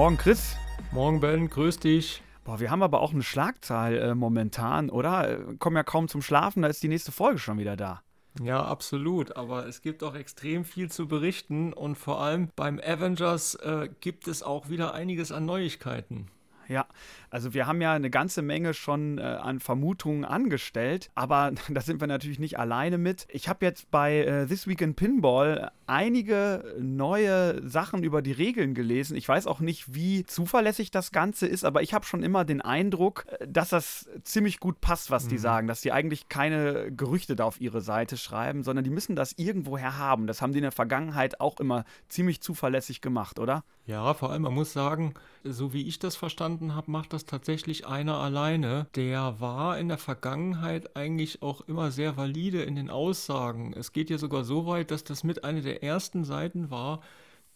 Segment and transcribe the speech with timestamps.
[0.00, 0.56] Morgen, Chris.
[0.92, 2.22] Morgen, Ben, grüß dich.
[2.44, 5.28] Boah, wir haben aber auch eine Schlagzahl äh, momentan, oder?
[5.28, 8.00] Äh, kommen ja kaum zum Schlafen, da ist die nächste Folge schon wieder da.
[8.42, 9.36] Ja, absolut.
[9.36, 14.26] Aber es gibt auch extrem viel zu berichten und vor allem beim Avengers äh, gibt
[14.26, 16.28] es auch wieder einiges an Neuigkeiten.
[16.66, 16.86] Ja,
[17.30, 22.00] also wir haben ja eine ganze Menge schon äh, an Vermutungen angestellt, aber da sind
[22.00, 23.26] wir natürlich nicht alleine mit.
[23.30, 28.74] Ich habe jetzt bei äh, This Week in Pinball einige neue Sachen über die Regeln
[28.74, 29.16] gelesen.
[29.16, 32.60] Ich weiß auch nicht, wie zuverlässig das Ganze ist, aber ich habe schon immer den
[32.60, 35.28] Eindruck, äh, dass das ziemlich gut passt, was mhm.
[35.28, 39.14] die sagen, dass die eigentlich keine Gerüchte da auf ihre Seite schreiben, sondern die müssen
[39.14, 40.26] das irgendwoher haben.
[40.26, 43.62] Das haben die in der Vergangenheit auch immer ziemlich zuverlässig gemacht, oder?
[43.86, 47.86] Ja, vor allem, man muss sagen, so wie ich das verstanden habe, macht das tatsächlich
[47.86, 48.86] einer alleine.
[48.94, 53.72] Der war in der Vergangenheit eigentlich auch immer sehr valide in den Aussagen.
[53.76, 57.00] Es geht ja sogar so weit, dass das mit einer der ersten Seiten war,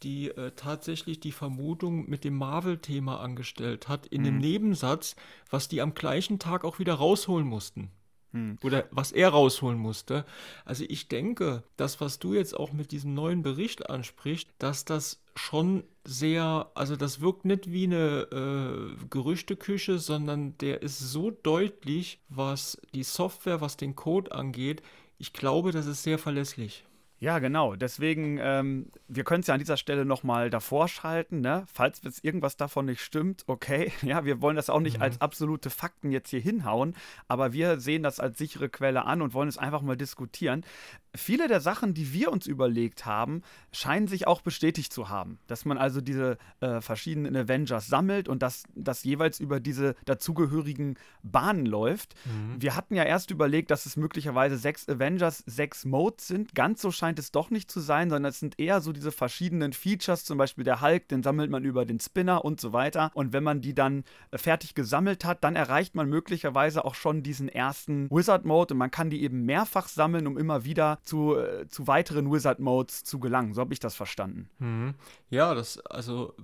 [0.02, 4.24] die äh, tatsächlich die Vermutung mit dem Marvel-Thema angestellt hat, in mhm.
[4.24, 5.16] dem Nebensatz,
[5.50, 7.90] was die am gleichen Tag auch wieder rausholen mussten.
[8.34, 8.58] Hm.
[8.64, 10.24] Oder was er rausholen musste.
[10.64, 15.22] Also ich denke, das, was du jetzt auch mit diesem neuen Bericht ansprichst, dass das
[15.36, 22.18] schon sehr, also das wirkt nicht wie eine äh, Gerüchteküche, sondern der ist so deutlich,
[22.28, 24.82] was die Software, was den Code angeht.
[25.18, 26.84] Ich glaube, das ist sehr verlässlich.
[27.24, 27.74] Ja, genau.
[27.74, 31.64] Deswegen, ähm, wir können es ja an dieser Stelle nochmal davor schalten, ne?
[31.72, 33.92] Falls jetzt irgendwas davon nicht stimmt, okay.
[34.02, 35.04] Ja, wir wollen das auch nicht mhm.
[35.04, 36.94] als absolute Fakten jetzt hier hinhauen,
[37.26, 40.66] aber wir sehen das als sichere Quelle an und wollen es einfach mal diskutieren
[41.14, 45.38] viele der Sachen, die wir uns überlegt haben, scheinen sich auch bestätigt zu haben.
[45.46, 50.96] Dass man also diese äh, verschiedenen Avengers sammelt und dass das jeweils über diese dazugehörigen
[51.22, 52.14] Bahnen läuft.
[52.24, 52.60] Mhm.
[52.60, 56.54] Wir hatten ja erst überlegt, dass es möglicherweise sechs Avengers, sechs Modes sind.
[56.54, 59.72] Ganz so scheint es doch nicht zu sein, sondern es sind eher so diese verschiedenen
[59.72, 63.10] Features, zum Beispiel der Hulk, den sammelt man über den Spinner und so weiter.
[63.14, 67.22] Und wenn man die dann äh, fertig gesammelt hat, dann erreicht man möglicherweise auch schon
[67.22, 71.68] diesen ersten Wizard-Mode und man kann die eben mehrfach sammeln, um immer wieder zu, äh,
[71.68, 73.54] zu weiteren Wizard-Modes zu gelangen.
[73.54, 74.48] So habe ich das verstanden.
[74.58, 74.94] Mhm.
[75.30, 76.34] Ja, das, also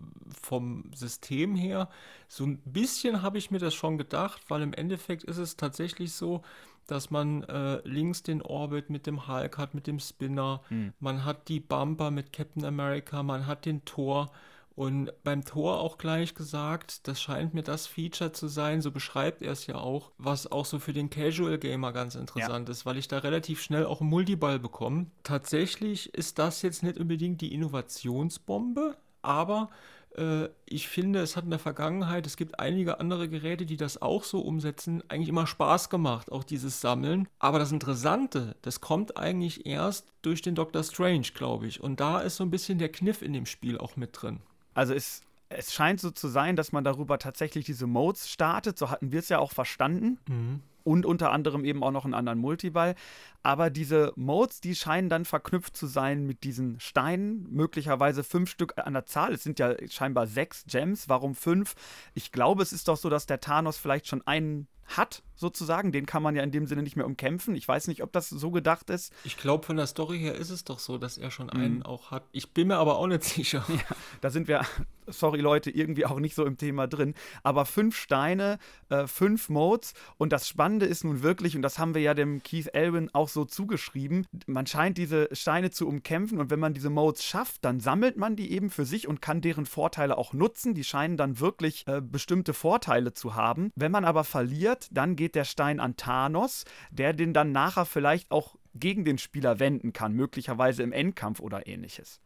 [0.41, 1.89] vom System her,
[2.29, 6.13] so ein bisschen habe ich mir das schon gedacht, weil im Endeffekt ist es tatsächlich
[6.13, 6.43] so,
[6.87, 10.93] dass man äh, links den Orbit mit dem Hulk hat, mit dem Spinner, mhm.
[10.99, 14.33] man hat die Bumper mit Captain America, man hat den Tor
[14.75, 19.43] und beim Tor auch gleich gesagt, das scheint mir das Feature zu sein, so beschreibt
[19.43, 22.73] er es ja auch, was auch so für den Casual Gamer ganz interessant ja.
[22.73, 25.07] ist, weil ich da relativ schnell auch einen Multiball bekomme.
[25.23, 29.71] Tatsächlich ist das jetzt nicht unbedingt die Innovationsbombe, aber
[30.17, 34.01] äh, ich finde, es hat in der Vergangenheit, es gibt einige andere Geräte, die das
[34.01, 37.29] auch so umsetzen, eigentlich immer Spaß gemacht, auch dieses Sammeln.
[37.39, 41.81] Aber das Interessante, das kommt eigentlich erst durch den Doctor Strange, glaube ich.
[41.83, 44.41] Und da ist so ein bisschen der Kniff in dem Spiel auch mit drin.
[44.75, 48.79] Also es, es scheint so zu sein, dass man darüber tatsächlich diese Modes startet.
[48.79, 50.19] So hatten wir es ja auch verstanden.
[50.29, 50.63] Mhm.
[50.83, 52.95] Und unter anderem eben auch noch einen anderen Multiball.
[53.43, 57.47] Aber diese Modes, die scheinen dann verknüpft zu sein mit diesen Steinen.
[57.51, 59.35] Möglicherweise fünf Stück an der Zahl.
[59.35, 61.09] Es sind ja scheinbar sechs Gems.
[61.09, 61.75] Warum fünf?
[62.15, 65.91] Ich glaube, es ist doch so, dass der Thanos vielleicht schon einen hat, sozusagen.
[65.91, 67.55] Den kann man ja in dem Sinne nicht mehr umkämpfen.
[67.57, 69.13] Ich weiß nicht, ob das so gedacht ist.
[69.25, 71.83] Ich glaube, von der Story her ist es doch so, dass er schon einen mhm.
[71.83, 72.25] auch hat.
[72.33, 73.65] Ich bin mir aber auch nicht sicher.
[73.69, 74.65] Ja, da sind wir,
[75.07, 77.15] sorry Leute, irgendwie auch nicht so im Thema drin.
[77.43, 78.59] Aber fünf Steine,
[78.91, 79.95] äh, fünf Modes.
[80.19, 83.29] Und das Spannende ist nun wirklich, und das haben wir ja dem Keith Elwin auch
[83.29, 86.39] so zugeschrieben, man scheint diese Steine zu umkämpfen.
[86.39, 89.41] Und wenn man diese Modes schafft, dann sammelt man die eben für sich und kann
[89.41, 90.75] deren Vorteile auch nutzen.
[90.75, 93.73] Die scheinen dann wirklich äh, bestimmte Vorteile zu haben.
[93.75, 97.85] Wenn man aber verliert, dann geht geht der Stein an Thanos, der den dann nachher
[97.87, 102.21] vielleicht auch gegen den Spieler wenden kann, möglicherweise im Endkampf oder ähnliches.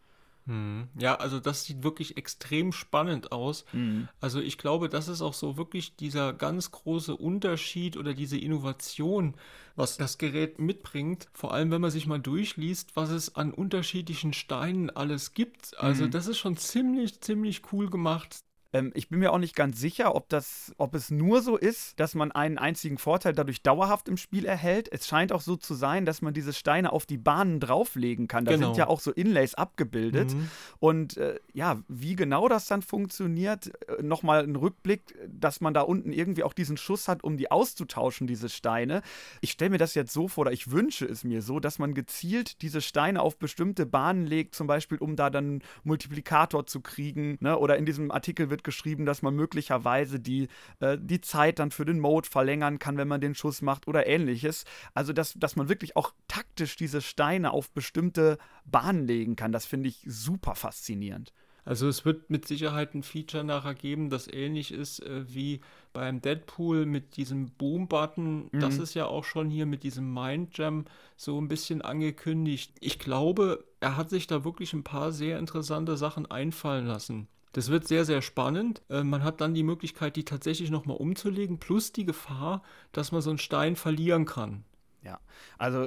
[0.47, 0.89] Hm.
[0.99, 3.67] Ja, also das sieht wirklich extrem spannend aus.
[3.73, 4.09] Mhm.
[4.21, 9.35] Also ich glaube, das ist auch so wirklich dieser ganz große Unterschied oder diese Innovation,
[9.77, 11.29] was das Gerät mitbringt.
[11.35, 15.79] Vor allem, wenn man sich mal durchliest, was es an unterschiedlichen Steinen alles gibt.
[15.79, 16.11] Also mhm.
[16.11, 18.45] das ist schon ziemlich, ziemlich cool gemacht.
[18.75, 21.99] Ähm, ich bin mir auch nicht ganz sicher, ob, das, ob es nur so ist,
[22.01, 24.93] dass man einen einzigen Vorteil dadurch dauerhaft im Spiel erhält.
[24.93, 28.45] Es scheint auch so zu sein, dass man diese Steine auf die Bahnen drauflegen kann.
[28.45, 28.67] Da genau.
[28.67, 30.35] sind ja auch so Inlays abgebildet.
[30.35, 30.51] Mhm.
[30.81, 35.83] Und äh, ja, wie genau das dann funktioniert, äh, nochmal ein Rückblick, dass man da
[35.83, 39.03] unten irgendwie auch diesen Schuss hat, um die auszutauschen, diese Steine.
[39.41, 41.95] Ich stelle mir das jetzt so vor, oder ich wünsche es mir so, dass man
[41.95, 46.81] gezielt diese Steine auf bestimmte Bahnen legt, zum Beispiel, um da dann einen Multiplikator zu
[46.81, 47.37] kriegen.
[47.41, 47.57] Ne?
[47.57, 50.49] Oder in diesem Artikel wird geschrieben, dass man möglicherweise die,
[50.81, 54.07] äh, die Zeit dann für den Mode verlängern kann, wenn man den Schuss macht oder
[54.07, 54.65] ähnliches.
[54.95, 59.67] Also, dass, dass man wirklich auch taktisch diese Steine auf bestimmte Bahnen legen kann, das
[59.67, 61.33] finde ich super faszinierend.
[61.65, 65.61] Also es wird mit Sicherheit ein Feature nachher geben, das ähnlich ist äh, wie
[65.93, 68.51] beim Deadpool mit diesem Boom-Button.
[68.53, 68.61] Mhm.
[68.61, 70.85] Das ist ja auch schon hier mit diesem Mind Jam
[71.17, 72.73] so ein bisschen angekündigt.
[72.81, 77.29] Ich glaube, er hat sich da wirklich ein paar sehr interessante Sachen einfallen lassen.
[77.55, 78.83] Das wird sehr, sehr spannend.
[78.91, 83.23] Äh, man hat dann die Möglichkeit, die tatsächlich nochmal umzulegen, plus die Gefahr, dass man
[83.23, 84.65] so einen Stein verlieren kann.
[85.03, 85.21] Ja,
[85.57, 85.87] also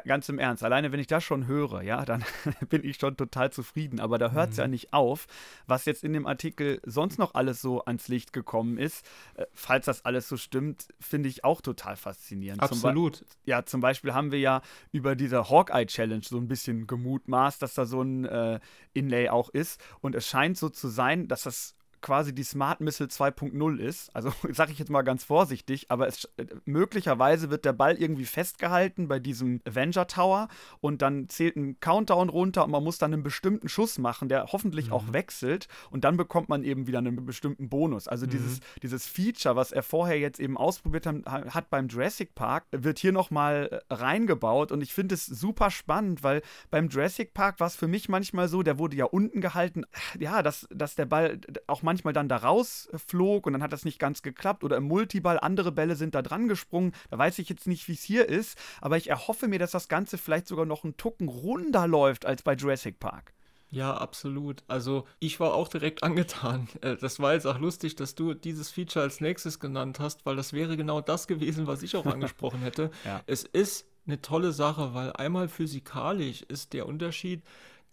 [0.00, 2.24] ganz im Ernst, alleine wenn ich das schon höre, ja, dann
[2.68, 4.00] bin ich schon total zufrieden.
[4.00, 4.60] Aber da hört es mhm.
[4.60, 5.26] ja nicht auf,
[5.66, 9.06] was jetzt in dem Artikel sonst noch alles so ans Licht gekommen ist.
[9.34, 12.62] Äh, falls das alles so stimmt, finde ich auch total faszinierend.
[12.62, 13.16] Absolut.
[13.16, 14.62] Zum ja, zum Beispiel haben wir ja
[14.92, 18.60] über diese Hawkeye Challenge so ein bisschen gemutmaßt, dass da so ein äh,
[18.92, 19.80] Inlay auch ist.
[20.00, 24.14] Und es scheint so zu sein, dass das quasi die Smart Missile 2.0 ist.
[24.14, 26.28] Also sage ich jetzt mal ganz vorsichtig, aber es,
[26.64, 30.48] möglicherweise wird der Ball irgendwie festgehalten bei diesem Avenger Tower
[30.80, 34.46] und dann zählt ein Countdown runter und man muss dann einen bestimmten Schuss machen, der
[34.52, 34.92] hoffentlich mhm.
[34.92, 38.08] auch wechselt und dann bekommt man eben wieder einen bestimmten Bonus.
[38.08, 38.30] Also mhm.
[38.30, 42.98] dieses, dieses Feature, was er vorher jetzt eben ausprobiert hat, hat beim Jurassic Park, wird
[42.98, 47.68] hier nochmal äh, reingebaut und ich finde es super spannend, weil beim Jurassic Park war
[47.68, 49.84] es für mich manchmal so, der wurde ja unten gehalten,
[50.18, 53.84] ja, dass, dass der Ball auch manchmal manchmal dann da rausflog und dann hat das
[53.84, 56.92] nicht ganz geklappt oder im Multiball andere Bälle sind da dran gesprungen.
[57.10, 59.88] Da weiß ich jetzt nicht, wie es hier ist, aber ich erhoffe mir, dass das
[59.88, 63.34] Ganze vielleicht sogar noch einen Tucken runder läuft als bei Jurassic Park.
[63.68, 64.62] Ja, absolut.
[64.68, 66.66] Also ich war auch direkt angetan.
[66.80, 70.36] Äh, das war jetzt auch lustig, dass du dieses Feature als nächstes genannt hast, weil
[70.36, 72.90] das wäre genau das gewesen, was ich auch angesprochen hätte.
[73.04, 73.20] ja.
[73.26, 77.42] Es ist eine tolle Sache, weil einmal physikalisch ist der Unterschied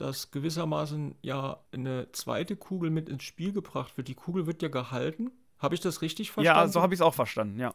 [0.01, 4.07] dass gewissermaßen ja eine zweite Kugel mit ins Spiel gebracht wird.
[4.07, 5.31] Die Kugel wird ja gehalten.
[5.59, 6.67] Habe ich das richtig verstanden?
[6.67, 7.73] Ja, so habe ich es auch verstanden, ja.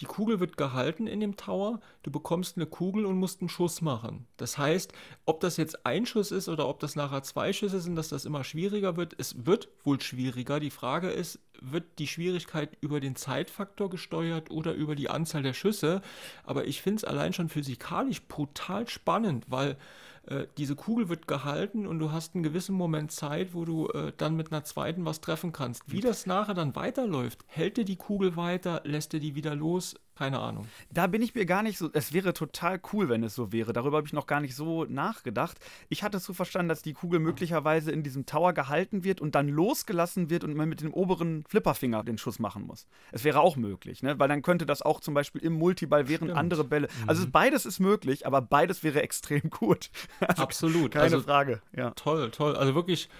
[0.00, 1.80] Die Kugel wird gehalten in dem Tower.
[2.02, 4.26] Du bekommst eine Kugel und musst einen Schuss machen.
[4.38, 4.94] Das heißt,
[5.26, 8.24] ob das jetzt ein Schuss ist oder ob das nachher zwei Schüsse sind, dass das
[8.24, 9.14] immer schwieriger wird.
[9.18, 10.60] Es wird wohl schwieriger.
[10.60, 15.52] Die Frage ist, wird die Schwierigkeit über den Zeitfaktor gesteuert oder über die Anzahl der
[15.52, 16.00] Schüsse?
[16.42, 19.76] Aber ich finde es allein schon physikalisch brutal spannend, weil
[20.26, 24.12] äh, diese Kugel wird gehalten und du hast einen gewissen Moment Zeit, wo du äh,
[24.16, 25.82] dann mit einer zweiten was treffen kannst.
[25.86, 29.94] Wie das nachher dann weiterläuft, hält dir die Kugel weiter, lässt dir die wieder los,
[30.16, 30.66] keine Ahnung.
[30.90, 31.90] Da bin ich mir gar nicht so.
[31.92, 33.72] Es wäre total cool, wenn es so wäre.
[33.72, 35.58] Darüber habe ich noch gar nicht so nachgedacht.
[35.90, 39.48] Ich hatte so verstanden, dass die Kugel möglicherweise in diesem Tower gehalten wird und dann
[39.48, 42.86] losgelassen wird und man mit dem oberen Flipperfinger den Schuss machen muss.
[43.12, 44.18] Es wäre auch möglich, ne?
[44.18, 46.38] Weil dann könnte das auch zum Beispiel im Multiball während Stimmt.
[46.38, 46.88] andere Bälle.
[47.06, 47.32] Also mhm.
[47.32, 49.90] beides ist möglich, aber beides wäre extrem gut.
[50.20, 50.92] Also Absolut.
[50.92, 51.60] Keine also, Frage.
[51.76, 51.90] Ja.
[51.90, 52.56] Toll, toll.
[52.56, 53.10] Also wirklich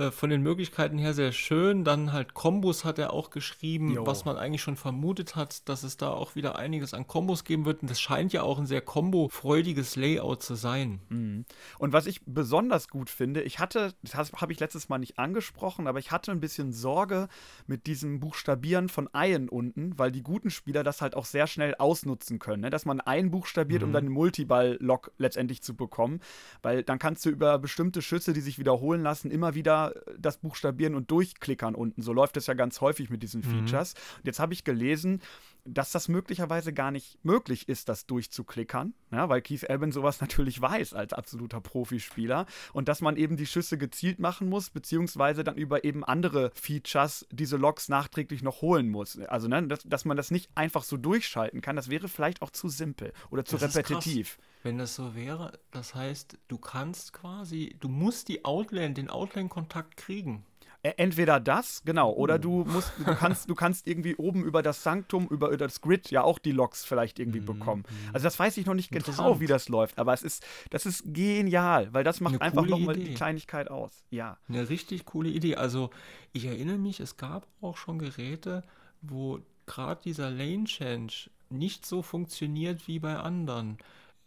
[0.00, 1.84] äh, von den Möglichkeiten her sehr schön.
[1.84, 4.06] Dann halt Kombos hat er auch geschrieben, jo.
[4.06, 7.66] was man eigentlich schon vermutet hat, dass es da auch wieder einiges an Kombos geben
[7.66, 7.82] wird.
[7.82, 11.00] Und das scheint ja auch ein sehr kombo-freudiges Layout zu sein.
[11.10, 11.44] Mhm.
[11.78, 15.86] Und was ich besonders gut finde, ich hatte, das habe ich letztes Mal nicht angesprochen,
[15.86, 17.28] aber ich hatte ein bisschen Sorge
[17.66, 21.74] mit diesem Buchstabieren von Eien unten, weil die guten Spieler das halt auch sehr schnell
[21.74, 22.62] ausnutzen können.
[22.62, 22.70] Ne?
[22.70, 23.88] Dass man ein buchstabiert, mhm.
[23.88, 26.20] um dann den Multiball-Lock letztendlich zu bekommen.
[26.62, 30.94] Weil dann kannst du über bestimmte Schüsse, die sich wiederholen lassen, immer wieder das Buchstabieren
[30.94, 32.02] und Durchklickern unten.
[32.02, 33.66] So läuft es ja ganz häufig mit diesen mhm.
[33.66, 33.94] Features.
[33.94, 34.18] Mhm.
[34.18, 35.20] Und jetzt habe ich gelesen,
[35.64, 40.60] dass das möglicherweise gar nicht möglich ist, das durchzuklickern, ja, weil Keith Albin sowas natürlich
[40.60, 45.56] weiß als absoluter Profispieler und dass man eben die Schüsse gezielt machen muss, beziehungsweise dann
[45.56, 49.18] über eben andere Features diese Logs nachträglich noch holen muss.
[49.20, 52.50] Also, ne, dass, dass man das nicht einfach so durchschalten kann, das wäre vielleicht auch
[52.50, 54.38] zu simpel oder zu das repetitiv.
[54.62, 59.96] Wenn das so wäre, das heißt, du kannst quasi, du musst die Outline, den Outline-Kontakt
[59.96, 60.44] kriegen.
[60.82, 65.28] Entweder das, genau, oder du musst, du kannst, du kannst irgendwie oben über das Sanktum,
[65.28, 67.46] über, über das Grid ja auch die Logs vielleicht irgendwie mhm.
[67.46, 67.84] bekommen.
[68.14, 71.02] Also das weiß ich noch nicht genau, wie das läuft, aber es ist, das ist
[71.06, 74.04] genial, weil das macht einfach nochmal die Kleinigkeit aus.
[74.08, 74.38] Ja.
[74.48, 75.56] Eine richtig coole Idee.
[75.56, 75.90] Also
[76.32, 78.62] ich erinnere mich, es gab auch schon Geräte,
[79.02, 83.76] wo gerade dieser Lane Change nicht so funktioniert wie bei anderen.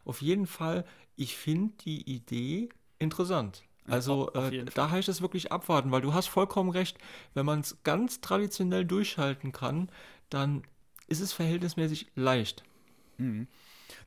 [0.05, 2.69] Auf jeden Fall, ich finde die Idee
[2.99, 3.63] interessant.
[3.87, 6.97] Also äh, da heißt es wirklich abwarten, weil du hast vollkommen recht,
[7.33, 9.89] wenn man es ganz traditionell durchhalten kann,
[10.29, 10.63] dann
[11.07, 12.63] ist es verhältnismäßig leicht.
[13.17, 13.47] Mhm.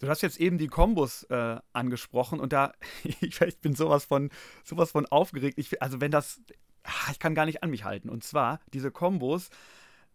[0.01, 2.73] Du hast jetzt eben die Kombos äh, angesprochen und da,
[3.05, 4.31] ich, ich, bin sowas von,
[4.65, 5.59] sowas von aufgeregt.
[5.59, 6.41] Ich, also wenn das,
[6.85, 8.09] ah, ich kann gar nicht an mich halten.
[8.09, 9.51] Und zwar diese Kombos,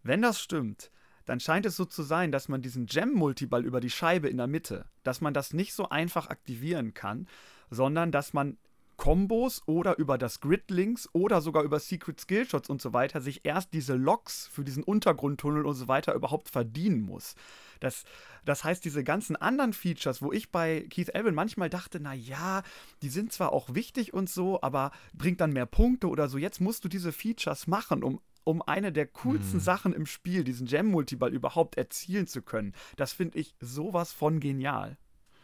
[0.03, 0.91] wenn das stimmt,
[1.25, 4.48] dann scheint es so zu sein, dass man diesen Gem-Multiball über die Scheibe in der
[4.48, 7.27] Mitte, dass man das nicht so einfach aktivieren kann,
[7.70, 8.58] sondern dass man
[9.01, 13.74] Kombos oder über das Grid-Links oder sogar über Secret Skillshots und so weiter sich erst
[13.74, 17.34] diese Loks für diesen Untergrundtunnel und so weiter überhaupt verdienen muss.
[17.79, 18.03] Das,
[18.46, 22.62] das heißt, diese ganzen anderen Features, wo ich bei Keith Elvin manchmal dachte, na ja,
[23.01, 26.38] die sind zwar auch wichtig und so, aber bringt dann mehr Punkte oder so.
[26.38, 29.60] Jetzt musst du diese Features machen, um um eine der coolsten hm.
[29.60, 32.74] Sachen im Spiel, diesen Gem-Multiball überhaupt erzielen zu können.
[32.98, 34.98] Das finde ich sowas von genial.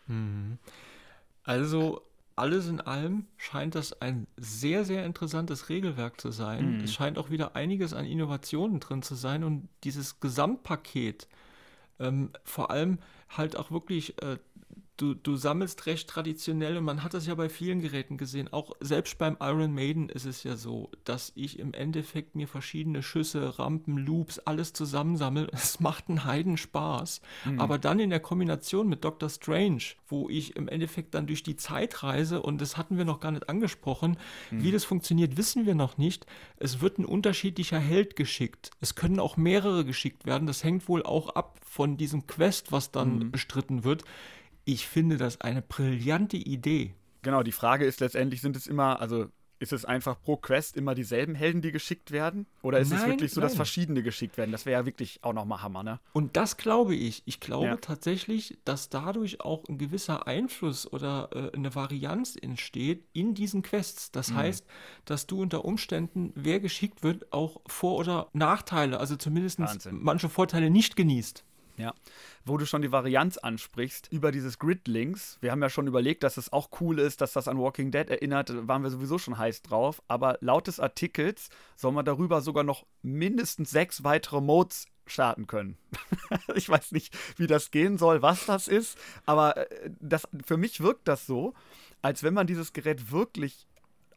[0.07, 0.57] Hm.
[1.43, 2.01] Also
[2.37, 6.77] alles in allem scheint das ein sehr, sehr interessantes Regelwerk zu sein.
[6.77, 6.83] Mhm.
[6.83, 11.27] Es scheint auch wieder einiges an Innovationen drin zu sein und dieses Gesamtpaket,
[11.99, 14.37] ähm, vor allem halt auch wirklich äh,
[14.97, 18.51] du, du sammelst recht traditionell und man hat das ja bei vielen Geräten gesehen.
[18.51, 23.03] Auch selbst beim Iron Maiden ist es ja so, dass ich im Endeffekt mir verschiedene
[23.03, 25.47] Schüsse, Rampen, Loops, alles zusammensammle.
[25.67, 27.21] Es macht einen Heidenspaß.
[27.45, 27.59] Mhm.
[27.59, 31.57] Aber dann in der Kombination mit Doctor Strange, wo ich im Endeffekt dann durch die
[31.57, 34.17] Zeit reise und das hatten wir noch gar nicht angesprochen,
[34.49, 34.63] mhm.
[34.63, 36.25] wie das funktioniert, wissen wir noch nicht.
[36.57, 38.71] Es wird ein unterschiedlicher Held geschickt.
[38.79, 40.47] Es können auch mehrere geschickt werden.
[40.47, 43.31] Das hängt wohl auch ab von diesem Quest, was dann mhm.
[43.31, 44.03] bestritten wird.
[44.67, 46.93] Ich finde das eine brillante Idee.
[47.21, 49.27] Genau, die Frage ist letztendlich, sind es immer, also
[49.59, 52.47] ist es einfach pro Quest immer dieselben Helden, die geschickt werden?
[52.63, 54.51] Oder ist nein, es wirklich so, dass verschiedene geschickt werden?
[54.51, 56.01] Das wäre ja wirklich auch nochmal Hammer, ne?
[56.11, 57.23] Und das glaube ich.
[57.25, 57.75] Ich glaube ja.
[57.77, 64.11] tatsächlich, dass dadurch auch ein gewisser Einfluss oder äh, eine Varianz entsteht in diesen Quests.
[64.11, 64.35] Das mhm.
[64.35, 64.65] heißt,
[65.05, 69.99] dass du unter Umständen, wer geschickt wird, auch Vor- oder Nachteile, also zumindest Wahnsinn.
[70.01, 71.45] manche Vorteile nicht genießt.
[71.77, 71.93] Ja,
[72.43, 75.37] wo du schon die Varianz ansprichst über dieses Grid-Links.
[75.41, 78.09] Wir haben ja schon überlegt, dass es auch cool ist, dass das an Walking Dead
[78.09, 78.49] erinnert.
[78.49, 80.01] Da waren wir sowieso schon heiß drauf.
[80.07, 85.77] Aber laut des Artikels soll man darüber sogar noch mindestens sechs weitere Modes starten können.
[86.55, 90.81] ich weiß nicht, wie das gehen soll, was das ist, aber äh, das, für mich
[90.81, 91.53] wirkt das so,
[92.01, 93.66] als wenn man dieses Gerät wirklich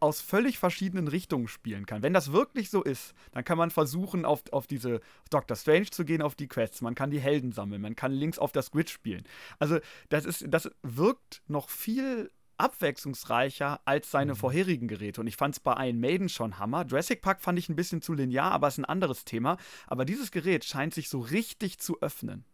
[0.00, 2.02] aus völlig verschiedenen Richtungen spielen kann.
[2.02, 6.04] Wenn das wirklich so ist, dann kann man versuchen, auf, auf diese Doctor Strange zu
[6.04, 6.80] gehen, auf die Quests.
[6.80, 9.25] Man kann die Helden sammeln, man kann links auf das Grid spielen.
[9.59, 9.78] Also,
[10.09, 12.30] das ist, das wirkt noch viel
[12.61, 14.37] abwechslungsreicher als seine mhm.
[14.37, 15.21] vorherigen Geräte.
[15.21, 16.85] Und ich fand es bei Iron Maiden schon Hammer.
[16.87, 19.57] Jurassic Park fand ich ein bisschen zu linear, aber ist ein anderes Thema.
[19.87, 22.45] Aber dieses Gerät scheint sich so richtig zu öffnen.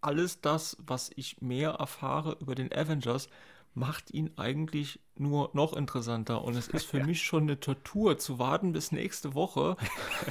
[0.00, 3.28] Alles das, was ich mehr erfahre über den Avengers,
[3.76, 6.42] macht ihn eigentlich nur noch interessanter.
[6.42, 7.06] Und es ist für ja.
[7.06, 9.76] mich schon eine Tortur zu warten bis nächste Woche,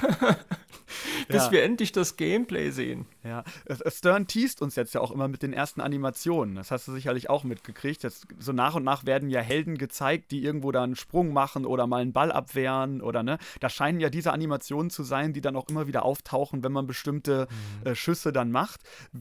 [1.28, 1.52] bis ja.
[1.52, 3.06] wir endlich das Gameplay sehen.
[3.22, 3.44] Ja,
[3.86, 6.56] Stern teast uns jetzt ja auch immer mit den ersten Animationen.
[6.56, 8.02] Das hast du sicherlich auch mitgekriegt.
[8.02, 11.66] Jetzt, so nach und nach werden ja Helden gezeigt, die irgendwo da einen Sprung machen
[11.66, 13.38] oder mal einen Ball abwehren oder ne.
[13.60, 16.88] Da scheinen ja diese Animationen zu sein, die dann auch immer wieder auftauchen, wenn man
[16.88, 17.46] bestimmte
[17.84, 17.90] mhm.
[17.90, 18.80] äh, Schüsse dann macht.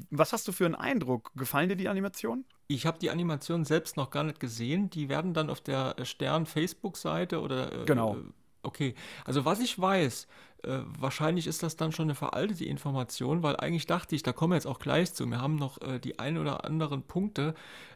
[0.09, 1.31] Was hast du für einen Eindruck?
[1.35, 2.45] Gefallen dir die Animationen?
[2.67, 4.89] Ich habe die Animation selbst noch gar nicht gesehen.
[4.89, 7.71] Die werden dann auf der Stern Facebook-Seite oder.
[7.71, 8.17] Äh, genau.
[8.63, 8.95] Okay,
[9.25, 10.27] also was ich weiß,
[10.63, 14.51] äh, wahrscheinlich ist das dann schon eine veraltete Information, weil eigentlich dachte ich, da kommen
[14.51, 15.27] wir jetzt auch gleich zu.
[15.27, 17.53] Wir haben noch äh, die ein oder anderen Punkte,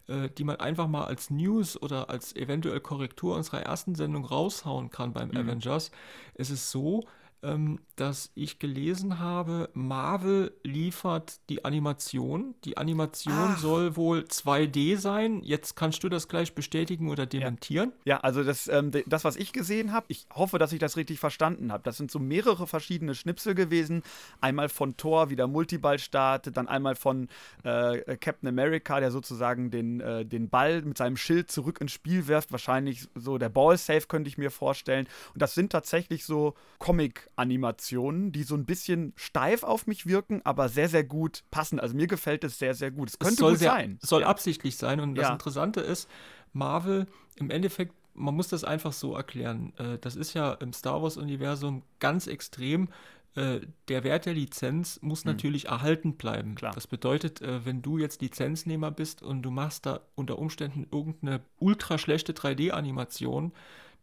[0.08, 4.92] äh, die man einfach mal als News oder als eventuell Korrektur unserer ersten Sendung raushauen
[4.92, 5.38] kann beim mhm.
[5.38, 5.90] Avengers.
[6.36, 7.08] Es ist so,
[7.42, 12.56] ähm, dass ich gelesen habe, Marvel liefert die Animation.
[12.66, 13.60] Die Animation Ach.
[13.60, 15.42] soll wohl 2D sein.
[15.44, 17.94] Jetzt kannst du das gleich bestätigen oder dementieren.
[18.04, 20.98] Ja, ja also das, ähm, das, was ich gesehen habe, ich hoffe, dass ich das
[20.98, 21.84] richtig verstanden habe.
[21.84, 24.04] Das sind so mehrere verschiedene Schnipsel gewesen.
[24.42, 27.30] Einmal von Thor, wie der Multiball startet, dann einmal von
[27.64, 32.28] äh, Captain America, der sozusagen den, äh, den Ball mit seinem Schild zurück ins Spiel
[32.28, 32.52] wirft.
[32.52, 35.08] Wahrscheinlich so der Ball-Safe könnte ich mir vorstellen.
[35.34, 40.42] Und das sind tatsächlich so Comic- Animationen, die so ein bisschen steif auf mich wirken,
[40.44, 41.80] aber sehr, sehr gut passen.
[41.80, 43.10] Also mir gefällt es sehr, sehr gut.
[43.10, 43.98] Es könnte es soll gut sehr, sein.
[44.02, 44.28] Soll ja.
[44.28, 45.00] absichtlich sein.
[45.00, 45.34] Und das ja.
[45.34, 46.10] Interessante ist,
[46.52, 49.74] Marvel im Endeffekt, man muss das einfach so erklären.
[49.78, 52.90] Äh, das ist ja im Star Wars-Universum ganz extrem.
[53.36, 55.32] Äh, der Wert der Lizenz muss mhm.
[55.32, 56.56] natürlich erhalten bleiben.
[56.56, 56.74] Klar.
[56.74, 61.42] Das bedeutet, äh, wenn du jetzt Lizenznehmer bist und du machst da unter Umständen irgendeine
[61.58, 63.54] ultra schlechte 3D-Animation,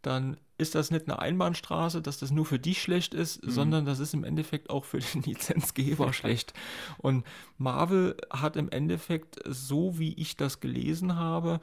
[0.07, 3.51] dann ist das nicht eine Einbahnstraße, dass das nur für dich schlecht ist, mhm.
[3.51, 6.55] sondern das ist im Endeffekt auch für den Lizenzgeber schlecht.
[6.99, 7.25] Und
[7.59, 11.61] Marvel hat im Endeffekt, so wie ich das gelesen habe,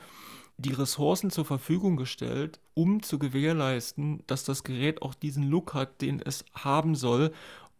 [0.57, 6.01] die Ressourcen zur Verfügung gestellt, um zu gewährleisten, dass das Gerät auch diesen Look hat,
[6.01, 7.31] den es haben soll.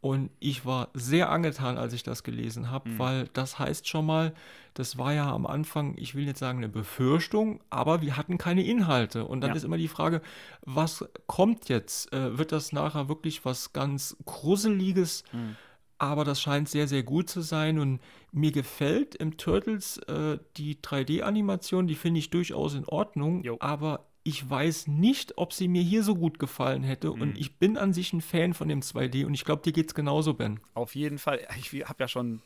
[0.04, 3.00] Und ich war sehr angetan, als ich das gelesen habe, mhm.
[3.00, 4.34] weil das heißt schon mal,
[4.74, 8.66] das war ja am Anfang, ich will jetzt sagen, eine Befürchtung, aber wir hatten keine
[8.66, 9.24] Inhalte.
[9.24, 9.56] Und dann ja.
[9.56, 10.22] ist immer die Frage,
[10.60, 12.12] was kommt jetzt?
[12.12, 15.24] Äh, wird das nachher wirklich was ganz Gruseliges?
[15.32, 15.56] Mhm.
[16.00, 17.80] Aber das scheint sehr, sehr gut zu sein.
[17.80, 18.02] Und
[18.34, 23.42] mir gefällt im Turtles äh, die 3D-Animation, die finde ich durchaus in Ordnung.
[23.46, 23.56] Jo.
[23.62, 27.12] Aber ich weiß nicht, ob sie mir hier so gut gefallen hätte.
[27.12, 27.22] Mhm.
[27.22, 29.88] Und ich bin an sich ein Fan von dem 2D und ich glaube, dir geht
[29.88, 30.62] es genauso, Ben.
[30.74, 31.42] Auf jeden Fall.
[31.60, 32.42] Ich habe ja schon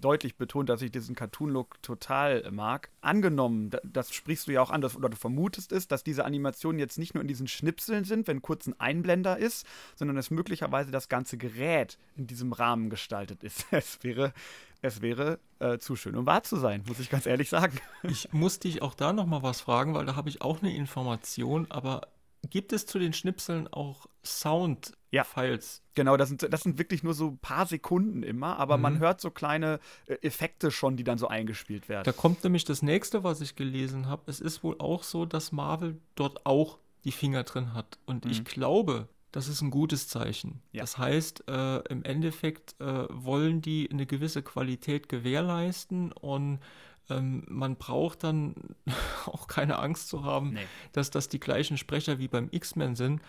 [0.00, 2.90] deutlich betont, dass ich diesen Cartoon-Look total mag.
[3.00, 6.98] Angenommen, das sprichst du ja auch an, oder du vermutest es, dass diese Animationen jetzt
[6.98, 11.08] nicht nur in diesen Schnipseln sind, wenn kurz ein Einblender ist, sondern dass möglicherweise das
[11.08, 13.66] ganze Gerät in diesem Rahmen gestaltet ist.
[13.80, 14.34] Es wäre
[14.82, 17.78] es wäre äh, zu schön, um wahr zu sein, muss ich ganz ehrlich sagen.
[18.02, 20.74] Ich muss dich auch da noch mal was fragen, weil da habe ich auch eine
[20.74, 22.08] Information, aber
[22.48, 25.82] gibt es zu den Schnipseln auch Sound-Files?
[25.82, 28.82] Ja, genau, das sind, das sind wirklich nur so ein paar Sekunden immer, aber mhm.
[28.82, 32.04] man hört so kleine äh, Effekte schon, die dann so eingespielt werden.
[32.04, 34.22] Da kommt nämlich das nächste, was ich gelesen habe.
[34.26, 37.98] Es ist wohl auch so, dass Marvel dort auch die Finger drin hat.
[38.06, 38.30] Und mhm.
[38.30, 40.62] ich glaube, das ist ein gutes Zeichen.
[40.72, 40.82] Ja.
[40.82, 46.60] Das heißt, äh, im Endeffekt äh, wollen die eine gewisse Qualität gewährleisten und
[47.08, 48.54] ähm, man braucht dann
[49.26, 50.66] auch keine Angst zu haben, nee.
[50.92, 53.20] dass das die gleichen Sprecher wie beim X-Men sind,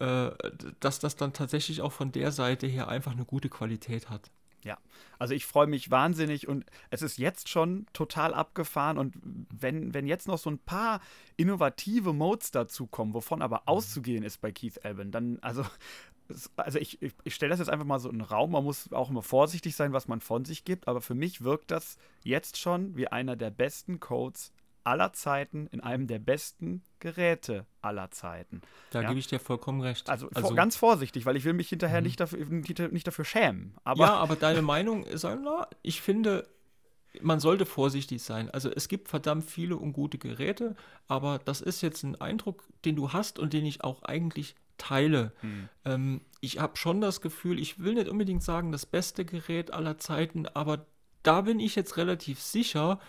[0.00, 0.30] äh,
[0.80, 4.30] dass das dann tatsächlich auch von der Seite her einfach eine gute Qualität hat.
[4.64, 4.76] Ja,
[5.18, 10.06] also ich freue mich wahnsinnig und es ist jetzt schon total abgefahren und wenn, wenn
[10.06, 11.00] jetzt noch so ein paar
[11.36, 13.68] innovative Modes dazukommen, wovon aber mhm.
[13.68, 15.64] auszugehen ist bei Keith Alban, dann, also,
[16.56, 18.92] also ich, ich, ich stelle das jetzt einfach mal so in den Raum, man muss
[18.92, 22.56] auch immer vorsichtig sein, was man von sich gibt, aber für mich wirkt das jetzt
[22.58, 24.52] schon wie einer der besten Codes
[24.88, 28.62] aller Zeiten in einem der besten Geräte aller Zeiten.
[28.90, 29.08] Da ja?
[29.08, 30.08] gebe ich dir vollkommen recht.
[30.08, 32.06] Also, also, ganz vorsichtig, weil ich will mich hinterher mhm.
[32.06, 33.74] nicht, dafür, nicht dafür schämen.
[33.84, 35.26] Aber ja, aber deine Meinung ist,
[35.82, 36.48] ich finde,
[37.20, 38.50] man sollte vorsichtig sein.
[38.50, 40.74] Also es gibt verdammt viele und gute Geräte,
[41.06, 45.32] aber das ist jetzt ein Eindruck, den du hast und den ich auch eigentlich teile.
[45.42, 45.68] Mhm.
[45.84, 49.98] Ähm, ich habe schon das Gefühl, ich will nicht unbedingt sagen, das beste Gerät aller
[49.98, 50.86] Zeiten, aber
[51.22, 53.00] da bin ich jetzt relativ sicher,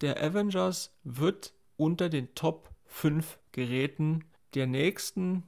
[0.00, 5.44] der Avengers wird unter den Top 5 Geräten der nächsten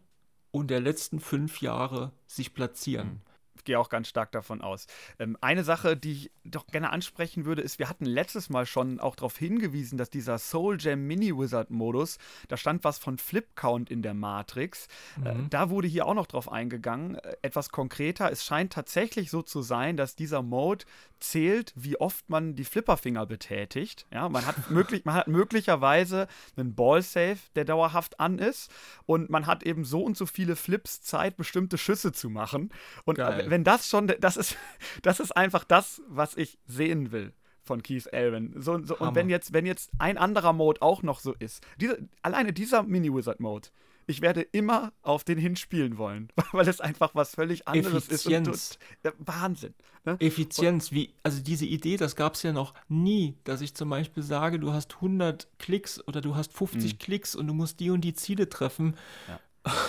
[0.50, 3.22] und der letzten fünf Jahre sich platzieren.
[3.64, 4.86] Gehe auch ganz stark davon aus.
[5.18, 9.00] Ähm, eine Sache, die ich doch gerne ansprechen würde, ist, wir hatten letztes Mal schon
[9.00, 13.46] auch darauf hingewiesen, dass dieser Soul Jam Mini Wizard Modus, da stand was von Flip
[13.54, 14.88] Count in der Matrix.
[15.16, 15.44] Äh, mhm.
[15.44, 17.16] Äh, da wurde hier auch noch drauf eingegangen.
[17.16, 20.84] Äh, etwas konkreter, es scheint tatsächlich so zu sein, dass dieser Mode
[21.20, 24.06] zählt, wie oft man die Flipperfinger betätigt.
[24.12, 28.70] Ja, man hat, möglich, man hat möglicherweise einen Ball-Safe, der dauerhaft an ist
[29.06, 32.70] und man hat eben so und so viele Flips Zeit, bestimmte Schüsse zu machen.
[33.04, 33.50] Und Geil.
[33.52, 34.56] Wenn das schon, das ist,
[35.02, 38.54] das ist einfach das, was ich sehen will von Keith Alvin.
[38.56, 42.08] So, so, und wenn jetzt, wenn jetzt ein anderer Mode auch noch so ist, diese,
[42.22, 43.68] alleine dieser Mini-Wizard-Mode,
[44.06, 48.48] ich werde immer auf den hinspielen wollen, weil es einfach was völlig anderes Effizienz.
[48.48, 48.78] ist.
[49.04, 49.74] Und, und, Wahnsinn.
[50.04, 50.16] Ne?
[50.18, 53.90] Effizienz, und, wie, also diese Idee, das gab es ja noch nie, dass ich zum
[53.90, 56.98] Beispiel sage, du hast 100 Klicks oder du hast 50 mh.
[56.98, 58.96] Klicks und du musst die und die Ziele treffen.
[59.28, 59.38] Ja.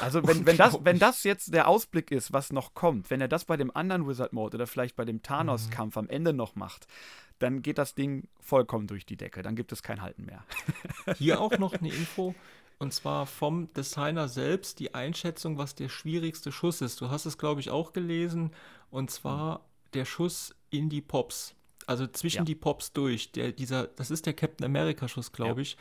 [0.01, 3.27] Also wenn, wenn, das, wenn das jetzt der Ausblick ist, was noch kommt, wenn er
[3.27, 5.99] das bei dem anderen Wizard Mode oder vielleicht bei dem Thanos-Kampf mhm.
[5.99, 6.87] am Ende noch macht,
[7.39, 9.41] dann geht das Ding vollkommen durch die Decke.
[9.41, 10.45] Dann gibt es kein Halten mehr.
[11.17, 12.35] Hier auch noch eine Info.
[12.79, 17.01] Und zwar vom Designer selbst die Einschätzung, was der schwierigste Schuss ist.
[17.01, 18.51] Du hast es, glaube ich, auch gelesen.
[18.89, 21.55] Und zwar der Schuss in die Pops.
[21.87, 22.43] Also zwischen ja.
[22.43, 23.31] die Pops durch.
[23.31, 25.63] Der, dieser, das ist der Captain America-Schuss, glaube ja.
[25.63, 25.77] ich.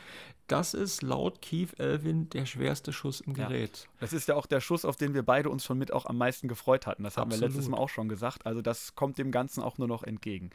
[0.48, 3.80] Das ist laut Keith Elvin der schwerste Schuss im Gerät.
[3.84, 3.88] Ja.
[4.00, 6.18] Das ist ja auch der Schuss, auf den wir beide uns schon mit auch am
[6.18, 7.04] meisten gefreut hatten.
[7.04, 7.32] Das Absolut.
[7.32, 8.44] haben wir letztes Mal auch schon gesagt.
[8.44, 10.50] Also das kommt dem Ganzen auch nur noch entgegen.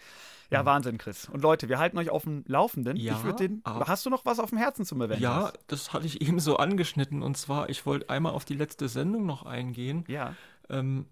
[0.51, 0.67] Ja, mhm.
[0.67, 1.27] Wahnsinn, Chris.
[1.29, 2.97] Und Leute, wir halten euch auf dem Laufenden.
[2.97, 5.21] Ja, ich den, hast du noch was auf dem Herzen zum Event?
[5.21, 7.23] Ja, das hatte ich eben so angeschnitten.
[7.23, 10.03] Und zwar, ich wollte einmal auf die letzte Sendung noch eingehen.
[10.07, 10.35] Ja.
[10.69, 11.05] Ähm,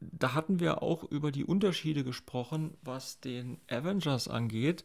[0.00, 4.84] da hatten wir auch über die Unterschiede gesprochen, was den Avengers angeht,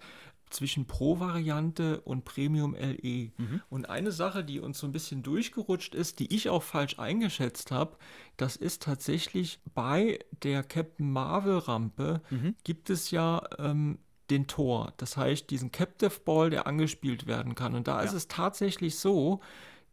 [0.50, 3.32] zwischen Pro-Variante und Premium LE.
[3.38, 3.62] Mhm.
[3.70, 7.72] Und eine Sache, die uns so ein bisschen durchgerutscht ist, die ich auch falsch eingeschätzt
[7.72, 7.98] habe,
[8.38, 12.56] das ist tatsächlich bei der Captain Marvel-Rampe mhm.
[12.64, 14.00] gibt es ja ähm,
[14.30, 14.94] den Tor.
[14.98, 17.76] Das heißt, diesen Captive Ball, der angespielt werden kann.
[17.76, 18.06] Und da ja.
[18.06, 19.42] ist es tatsächlich so,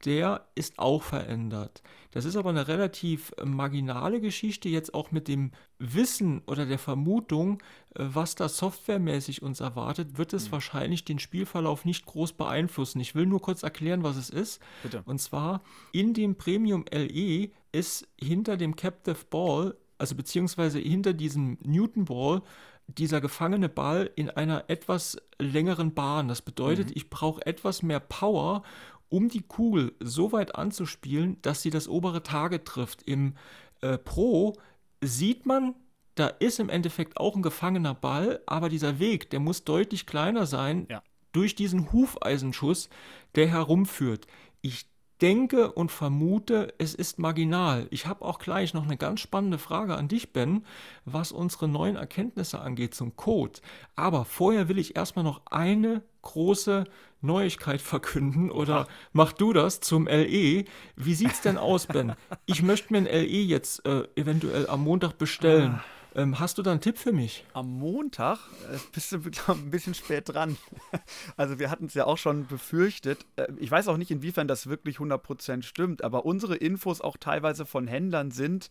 [0.07, 1.83] der ist auch verändert.
[2.13, 6.79] Das ist aber eine relativ äh, marginale Geschichte, jetzt auch mit dem Wissen oder der
[6.79, 7.59] Vermutung,
[7.95, 10.53] äh, was da softwaremäßig uns erwartet, wird es mhm.
[10.53, 13.01] wahrscheinlich den Spielverlauf nicht groß beeinflussen.
[13.01, 14.63] Ich will nur kurz erklären, was es ist.
[14.83, 15.03] Bitte.
[15.05, 21.59] Und zwar in dem Premium LE ist hinter dem Captive Ball, also beziehungsweise hinter diesem
[21.63, 22.43] Newton Ball,
[22.89, 26.29] dieser gefangene Ball in einer etwas längeren Bahn.
[26.29, 26.93] Das bedeutet, mhm.
[26.95, 28.63] ich brauche etwas mehr Power,
[29.09, 33.03] um die Kugel so weit anzuspielen, dass sie das obere Target trifft.
[33.03, 33.35] Im
[33.81, 34.55] äh, Pro
[35.03, 35.75] sieht man,
[36.15, 40.47] da ist im Endeffekt auch ein gefangener Ball, aber dieser Weg, der muss deutlich kleiner
[40.47, 41.03] sein ja.
[41.33, 42.89] durch diesen Hufeisenschuss,
[43.35, 44.27] der herumführt.
[44.63, 44.87] Ich
[45.21, 47.87] denke und vermute, es ist marginal.
[47.91, 50.65] Ich habe auch gleich noch eine ganz spannende Frage an dich, Ben,
[51.05, 53.61] was unsere neuen Erkenntnisse angeht zum Code.
[53.95, 56.85] Aber vorher will ich erstmal noch eine große
[57.21, 60.65] Neuigkeit verkünden oder mach du das zum LE.
[60.97, 62.15] Wie sieht's denn aus, Ben?
[62.45, 65.81] Ich möchte mir ein LE jetzt äh, eventuell am Montag bestellen.
[65.81, 65.85] Ah.
[66.17, 67.45] Ähm, hast du da einen Tipp für mich?
[67.53, 68.39] Am Montag
[68.73, 70.57] äh, bist du glaub, ein bisschen spät dran.
[71.37, 73.27] Also wir hatten es ja auch schon befürchtet.
[73.37, 77.67] Äh, ich weiß auch nicht, inwiefern das wirklich 100% stimmt, aber unsere Infos auch teilweise
[77.67, 78.71] von Händlern sind,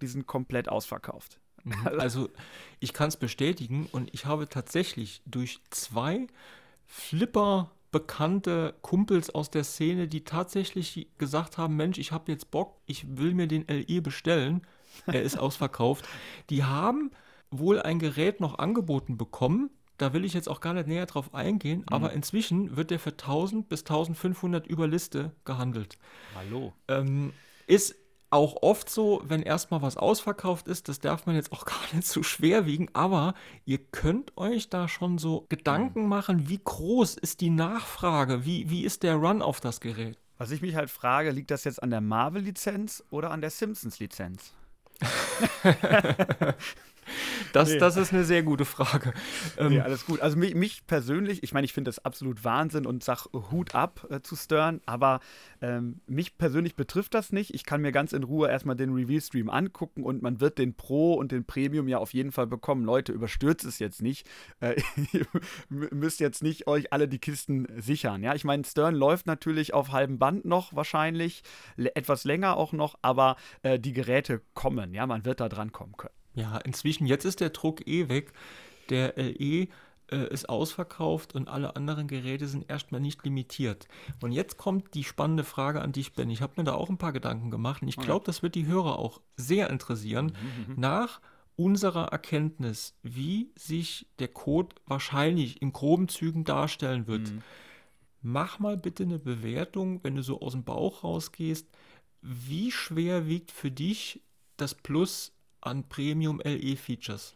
[0.00, 1.38] die sind komplett ausverkauft.
[1.64, 1.74] Mhm.
[1.98, 2.30] Also
[2.80, 6.26] ich kann es bestätigen und ich habe tatsächlich durch zwei
[6.86, 12.78] Flipper bekannte Kumpels aus der Szene, die tatsächlich gesagt haben, Mensch, ich habe jetzt Bock,
[12.86, 14.62] ich will mir den LE bestellen
[15.06, 16.06] er ist ausverkauft.
[16.50, 17.10] Die haben
[17.50, 19.70] wohl ein Gerät noch angeboten bekommen.
[19.98, 21.86] Da will ich jetzt auch gar nicht näher drauf eingehen, mhm.
[21.88, 25.98] aber inzwischen wird der für 1000 bis 1500 über Liste gehandelt.
[26.34, 26.74] Hallo.
[26.88, 27.32] Ähm,
[27.66, 27.94] ist
[28.30, 32.06] auch oft so, wenn erstmal was ausverkauft ist, das darf man jetzt auch gar nicht
[32.06, 33.34] zu schwer wiegen, aber
[33.64, 36.08] ihr könnt euch da schon so Gedanken mhm.
[36.08, 40.18] machen, wie groß ist die Nachfrage, wie, wie ist der Run auf das Gerät?
[40.38, 44.52] Was ich mich halt frage, liegt das jetzt an der Marvel-Lizenz oder an der Simpsons-Lizenz?
[47.52, 47.78] Das, nee.
[47.78, 49.12] das ist eine sehr gute Frage.
[49.56, 50.20] Ähm, nee, alles gut.
[50.20, 54.06] Also mich, mich persönlich, ich meine, ich finde das absolut Wahnsinn und sag Hut ab
[54.10, 55.20] äh, zu Stern, aber
[55.60, 57.54] ähm, mich persönlich betrifft das nicht.
[57.54, 61.14] Ich kann mir ganz in Ruhe erstmal den Review-Stream angucken und man wird den Pro
[61.14, 62.84] und den Premium ja auf jeden Fall bekommen.
[62.84, 64.28] Leute, überstürzt es jetzt nicht.
[64.60, 64.76] Äh,
[65.12, 65.26] ihr
[65.68, 68.22] müsst jetzt nicht euch alle die Kisten sichern.
[68.22, 71.42] Ja, ich meine, Stern läuft natürlich auf halbem Band noch wahrscheinlich,
[71.76, 74.94] etwas länger auch noch, aber äh, die Geräte kommen.
[74.94, 76.14] Ja, man wird da dran kommen können.
[76.36, 78.32] Ja, inzwischen, jetzt ist der Druck eh weg.
[78.90, 79.68] Der LE
[80.10, 83.88] äh, ist ausverkauft und alle anderen Geräte sind erstmal nicht limitiert.
[84.20, 86.30] Und jetzt kommt die spannende Frage an dich, Ben.
[86.30, 88.66] Ich habe mir da auch ein paar Gedanken gemacht und ich glaube, das wird die
[88.66, 90.26] Hörer auch sehr interessieren.
[90.26, 91.20] Mhm, mhm, Nach
[91.56, 97.42] unserer Erkenntnis, wie sich der Code wahrscheinlich in groben Zügen darstellen wird, mhm.
[98.20, 101.66] mach mal bitte eine Bewertung, wenn du so aus dem Bauch rausgehst.
[102.20, 104.22] Wie schwer wiegt für dich
[104.58, 107.34] das Plus an Premium LE-Features?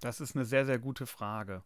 [0.00, 1.62] Das ist eine sehr, sehr gute Frage.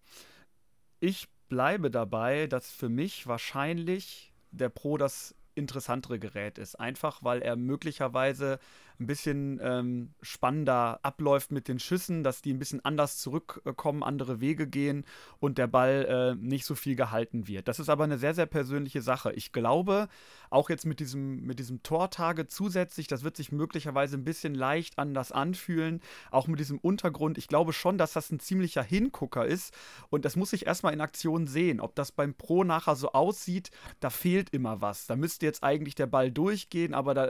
[1.01, 6.77] Ich bleibe dabei, dass für mich wahrscheinlich der Pro das interessantere Gerät ist.
[6.77, 8.59] Einfach weil er möglicherweise
[9.01, 14.41] ein bisschen ähm, spannender abläuft mit den Schüssen, dass die ein bisschen anders zurückkommen, andere
[14.41, 15.05] Wege gehen
[15.39, 17.67] und der Ball äh, nicht so viel gehalten wird.
[17.67, 19.33] Das ist aber eine sehr, sehr persönliche Sache.
[19.33, 20.09] Ich glaube,
[20.51, 24.99] auch jetzt mit diesem, mit diesem Tortage zusätzlich, das wird sich möglicherweise ein bisschen leicht
[24.99, 27.39] anders anfühlen, auch mit diesem Untergrund.
[27.39, 29.75] Ich glaube schon, dass das ein ziemlicher Hingucker ist
[30.11, 31.81] und das muss ich erstmal in Aktion sehen.
[31.81, 35.07] Ob das beim Pro nachher so aussieht, da fehlt immer was.
[35.07, 37.27] Da müsste jetzt eigentlich der Ball durchgehen, aber da,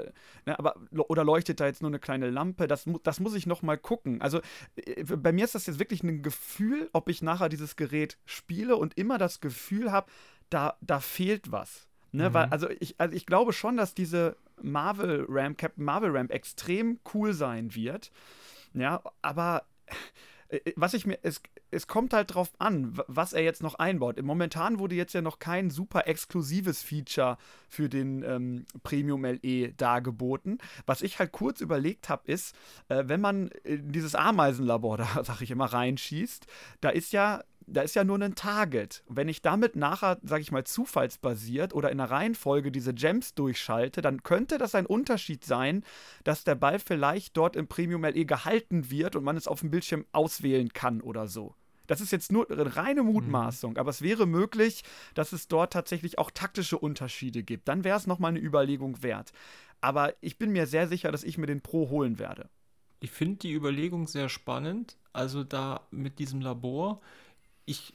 [0.47, 0.75] ne, aber,
[1.09, 2.67] oder leuchtet da jetzt nur eine kleine Lampe?
[2.67, 4.21] Das, das muss ich noch mal gucken.
[4.21, 4.41] Also
[4.77, 8.77] äh, bei mir ist das jetzt wirklich ein Gefühl, ob ich nachher dieses Gerät spiele
[8.77, 10.11] und immer das Gefühl habe,
[10.49, 11.89] da, da fehlt was.
[12.13, 12.31] Ne?
[12.31, 12.35] Mhm.
[12.35, 16.99] Weil, also ich, also ich glaube schon, dass diese Marvel Ramp, Captain Marvel Ramp extrem
[17.15, 18.11] cool sein wird.
[18.75, 19.65] Ja, aber
[20.77, 24.21] was ich mir, es, es kommt halt drauf an, was er jetzt noch einbaut.
[24.21, 30.59] Momentan wurde jetzt ja noch kein super exklusives Feature für den ähm, Premium LE dargeboten.
[30.87, 32.57] Was ich halt kurz überlegt habe, ist,
[32.89, 36.47] äh, wenn man in dieses Ameisenlabor da, sag ich immer, reinschießt,
[36.81, 39.03] da ist ja da ist ja nur ein Target.
[39.09, 44.03] wenn ich damit nachher, sage ich mal, zufallsbasiert oder in der Reihenfolge diese Gems durchschalte,
[44.03, 45.85] dann könnte das ein Unterschied sein,
[46.25, 49.71] dass der Ball vielleicht dort im Premium LE gehalten wird und man es auf dem
[49.71, 51.55] Bildschirm auswählen kann oder so.
[51.87, 53.79] Das ist jetzt nur eine reine Mutmaßung, mhm.
[53.79, 57.67] aber es wäre möglich, dass es dort tatsächlich auch taktische Unterschiede gibt.
[57.67, 59.33] Dann wäre es nochmal eine Überlegung wert.
[59.81, 62.49] Aber ich bin mir sehr sicher, dass ich mir den Pro holen werde.
[63.01, 64.99] Ich finde die Überlegung sehr spannend.
[65.13, 67.01] Also da mit diesem Labor
[67.67, 67.95] ich,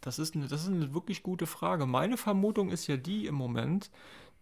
[0.00, 1.86] das ist, eine, das ist eine wirklich gute Frage.
[1.86, 3.90] Meine Vermutung ist ja die im Moment,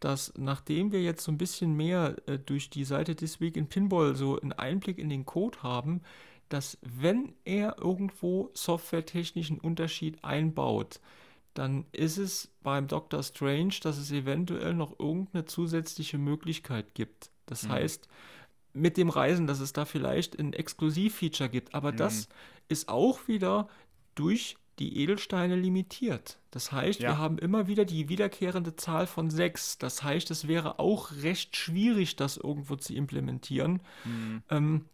[0.00, 3.68] dass nachdem wir jetzt so ein bisschen mehr äh, durch die Seite This Week in
[3.68, 6.02] Pinball so einen Einblick in den Code haben,
[6.48, 11.00] dass wenn er irgendwo softwaretechnischen Unterschied einbaut,
[11.54, 13.22] dann ist es beim Dr.
[13.22, 17.30] Strange, dass es eventuell noch irgendeine zusätzliche Möglichkeit gibt.
[17.46, 17.72] Das mhm.
[17.72, 18.08] heißt,
[18.74, 21.74] mit dem Reisen, dass es da vielleicht ein Exklusivfeature gibt.
[21.74, 21.96] Aber mhm.
[21.96, 22.28] das
[22.68, 23.68] ist auch wieder
[24.16, 26.38] durch die Edelsteine limitiert.
[26.50, 27.10] Das heißt, ja.
[27.10, 29.78] wir haben immer wieder die wiederkehrende Zahl von sechs.
[29.78, 33.80] Das heißt, es wäre auch recht schwierig, das irgendwo zu implementieren.
[34.04, 34.42] Mhm.
[34.50, 34.84] Ähm,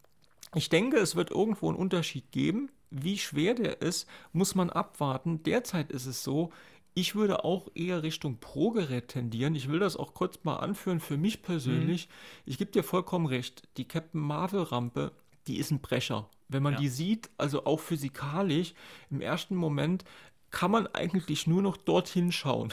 [0.54, 2.70] ich denke, es wird irgendwo einen Unterschied geben.
[2.90, 5.42] Wie schwer der ist, muss man abwarten.
[5.42, 6.52] Derzeit ist es so,
[6.94, 9.54] ich würde auch eher Richtung Pro-Gerät tendieren.
[9.54, 12.06] Ich will das auch kurz mal anführen für mich persönlich.
[12.08, 12.42] Mhm.
[12.44, 13.62] Ich gebe dir vollkommen recht.
[13.78, 15.12] Die Captain Marvel-Rampe,
[15.46, 16.28] die ist ein Brecher.
[16.52, 16.80] Wenn man ja.
[16.80, 18.74] die sieht, also auch physikalisch,
[19.10, 20.04] im ersten Moment
[20.50, 22.72] kann man eigentlich nur noch dorthin schauen.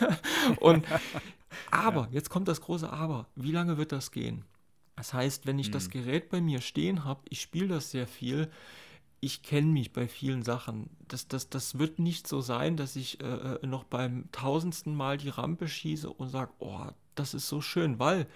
[0.60, 0.84] Und
[1.70, 2.08] aber, ja.
[2.12, 3.28] jetzt kommt das große Aber.
[3.36, 4.44] Wie lange wird das gehen?
[4.96, 5.72] Das heißt, wenn ich mhm.
[5.72, 8.50] das Gerät bei mir stehen habe, ich spiele das sehr viel,
[9.20, 10.90] ich kenne mich bei vielen Sachen.
[11.06, 15.16] Das, das, das wird nicht so sein, dass ich äh, äh noch beim tausendsten Mal
[15.16, 18.26] die Rampe schieße und sage, oh, das ist so schön, weil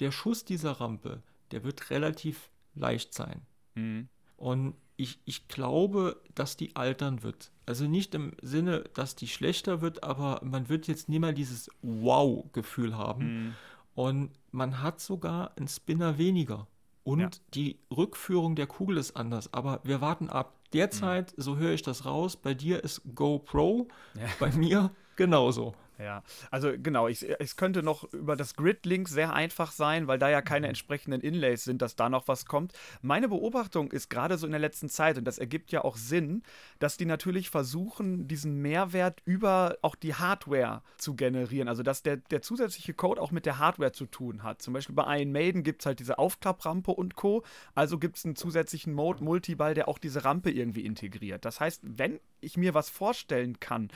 [0.00, 3.42] der Schuss dieser Rampe, der wird relativ leicht sein.
[3.74, 4.08] Mhm.
[4.36, 7.50] Und ich, ich glaube, dass die altern wird.
[7.66, 11.70] Also nicht im Sinne, dass die schlechter wird, aber man wird jetzt nie mal dieses
[11.82, 13.24] Wow-Gefühl haben.
[13.24, 13.54] Mhm.
[13.94, 16.66] Und man hat sogar einen Spinner weniger.
[17.04, 17.30] Und ja.
[17.54, 19.52] die Rückführung der Kugel ist anders.
[19.52, 20.58] Aber wir warten ab.
[20.72, 21.42] Derzeit, mhm.
[21.42, 24.26] so höre ich das raus, bei dir ist GoPro, ja.
[24.40, 25.74] bei mir genauso.
[26.04, 30.28] Ja, also genau, ich, es könnte noch über das Grid-Link sehr einfach sein, weil da
[30.28, 30.70] ja keine mhm.
[30.70, 32.74] entsprechenden Inlays sind, dass da noch was kommt.
[33.00, 36.42] Meine Beobachtung ist gerade so in der letzten Zeit, und das ergibt ja auch Sinn,
[36.78, 41.68] dass die natürlich versuchen, diesen Mehrwert über auch die Hardware zu generieren.
[41.68, 44.60] Also dass der, der zusätzliche Code auch mit der Hardware zu tun hat.
[44.60, 47.44] Zum Beispiel bei Iron Maiden gibt es halt diese Aufklapprampe und Co.
[47.74, 51.46] Also gibt es einen zusätzlichen Mode Multiball, der auch diese Rampe irgendwie integriert.
[51.46, 53.88] Das heißt, wenn ich mir was vorstellen kann,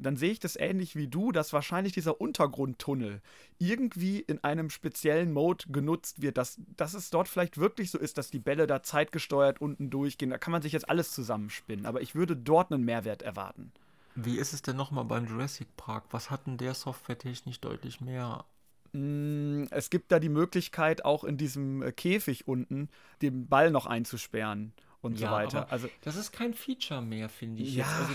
[0.00, 3.20] dann sehe ich das ähnlich wie du, dass wahrscheinlich dieser Untergrundtunnel
[3.58, 8.18] irgendwie in einem speziellen Mode genutzt wird, dass, dass es dort vielleicht wirklich so ist,
[8.18, 10.30] dass die Bälle da zeitgesteuert unten durchgehen.
[10.30, 13.72] Da kann man sich jetzt alles zusammenspinnen, aber ich würde dort einen Mehrwert erwarten.
[14.14, 16.04] Wie ist es denn nochmal beim Jurassic Park?
[16.10, 18.44] Was hat denn der softwaretechnisch deutlich mehr
[18.92, 22.88] mm, es gibt da die Möglichkeit, auch in diesem äh, Käfig unten
[23.22, 25.72] den Ball noch einzusperren und ja, so weiter.
[25.72, 27.74] Also das ist kein Feature mehr, finde ich.
[27.74, 27.84] Ja.
[27.84, 28.00] Jetzt.
[28.00, 28.12] Also,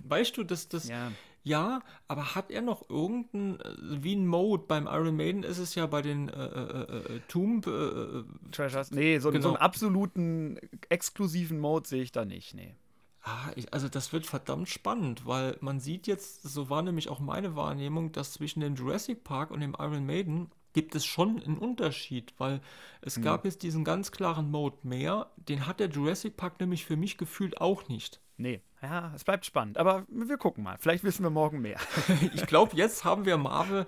[0.00, 0.88] Weißt du, dass das.
[0.88, 1.12] Ja.
[1.44, 1.82] ja.
[2.06, 5.86] aber hat er noch irgendeinen, äh, wie ein Mode beim Iron Maiden ist es ja
[5.86, 8.90] bei den äh, äh, äh, äh Tomb äh, Treasures?
[8.90, 9.42] Nee, so, genau.
[9.42, 10.58] so einen absoluten
[10.88, 12.74] exklusiven Mode sehe ich da nicht, nee.
[13.22, 17.20] Ah, ich, also das wird verdammt spannend, weil man sieht jetzt, so war nämlich auch
[17.20, 21.58] meine Wahrnehmung, dass zwischen dem Jurassic Park und dem Iron Maiden gibt es schon einen
[21.58, 22.60] Unterschied, weil
[23.00, 23.24] es hm.
[23.24, 27.18] gab jetzt diesen ganz klaren Mode mehr, den hat der Jurassic Park nämlich für mich
[27.18, 28.20] gefühlt auch nicht.
[28.36, 29.78] Nee, ja, es bleibt spannend.
[29.78, 30.76] Aber wir gucken mal.
[30.78, 31.78] Vielleicht wissen wir morgen mehr.
[32.34, 33.86] ich glaube, jetzt haben wir Marvel.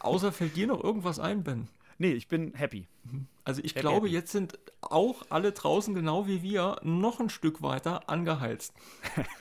[0.00, 1.68] Außer fällt dir noch irgendwas ein, Ben?
[1.98, 2.88] Nee, ich bin happy.
[3.44, 4.14] Also ich happy, glaube, happy.
[4.14, 8.74] jetzt sind auch alle draußen, genau wie wir, noch ein Stück weiter angeheizt.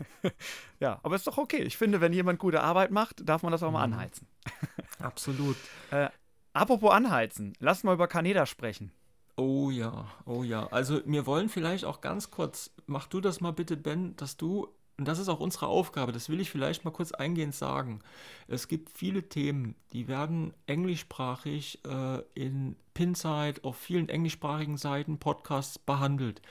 [0.80, 1.64] ja, aber ist doch okay.
[1.64, 3.94] Ich finde, wenn jemand gute Arbeit macht, darf man das auch mal mhm.
[3.94, 4.28] anheizen.
[5.00, 5.58] Absolut.
[5.90, 6.10] Äh,
[6.54, 8.92] apropos anheizen, lass mal über Kaneda sprechen.
[9.38, 10.68] Oh ja, oh ja.
[10.68, 14.68] Also wir wollen vielleicht auch ganz kurz, mach du das mal bitte, Ben, dass du,
[15.02, 18.02] und das ist auch unsere Aufgabe, das will ich vielleicht mal kurz eingehend sagen.
[18.48, 25.80] Es gibt viele Themen, die werden englischsprachig äh, in Pinside, auf vielen englischsprachigen Seiten, Podcasts
[25.80, 26.44] behandelt.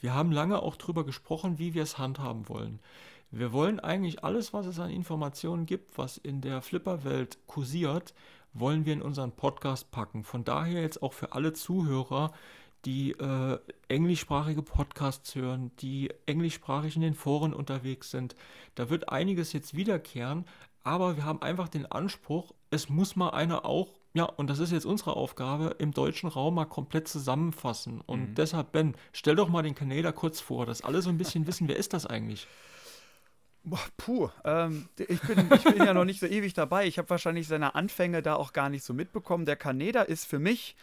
[0.00, 2.78] Wir haben lange auch darüber gesprochen, wie wir es handhaben wollen.
[3.30, 8.14] Wir wollen eigentlich alles, was es an Informationen gibt, was in der Flipper-Welt kursiert,
[8.54, 10.24] wollen wir in unseren Podcast packen.
[10.24, 12.32] Von daher jetzt auch für alle Zuhörer,
[12.88, 18.34] die äh, englischsprachige Podcasts hören, die englischsprachig in den Foren unterwegs sind.
[18.76, 20.46] Da wird einiges jetzt wiederkehren,
[20.84, 24.72] aber wir haben einfach den Anspruch, es muss mal einer auch, ja, und das ist
[24.72, 28.00] jetzt unsere Aufgabe, im deutschen Raum mal komplett zusammenfassen.
[28.00, 28.34] Und mhm.
[28.36, 31.68] deshalb, Ben, stell doch mal den Kanäler kurz vor, dass alle so ein bisschen wissen,
[31.68, 32.48] wer ist das eigentlich?
[33.98, 36.86] Puh, ähm, ich, bin, ich bin ja noch nicht so ewig dabei.
[36.86, 39.44] Ich habe wahrscheinlich seine Anfänge da auch gar nicht so mitbekommen.
[39.44, 40.74] Der Kaneda ist für mich,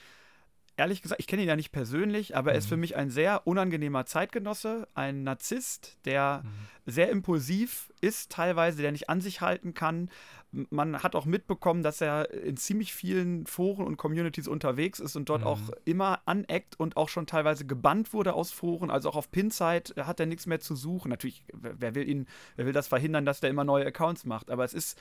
[0.77, 2.81] ehrlich gesagt, ich kenne ihn ja nicht persönlich, aber er ist für mhm.
[2.81, 6.91] mich ein sehr unangenehmer Zeitgenosse, ein Narzisst, der mhm.
[6.91, 10.09] sehr impulsiv ist, teilweise, der nicht an sich halten kann,
[10.69, 15.29] man hat auch mitbekommen, dass er in ziemlich vielen Foren und Communities unterwegs ist und
[15.29, 15.47] dort mhm.
[15.47, 18.89] auch immer aneckt und auch schon teilweise gebannt wurde aus Foren.
[18.89, 21.09] Also auch auf Pinside hat er nichts mehr zu suchen.
[21.09, 24.49] Natürlich, wer will ihn, wer will das verhindern, dass der immer neue Accounts macht?
[24.49, 24.97] Aber es ist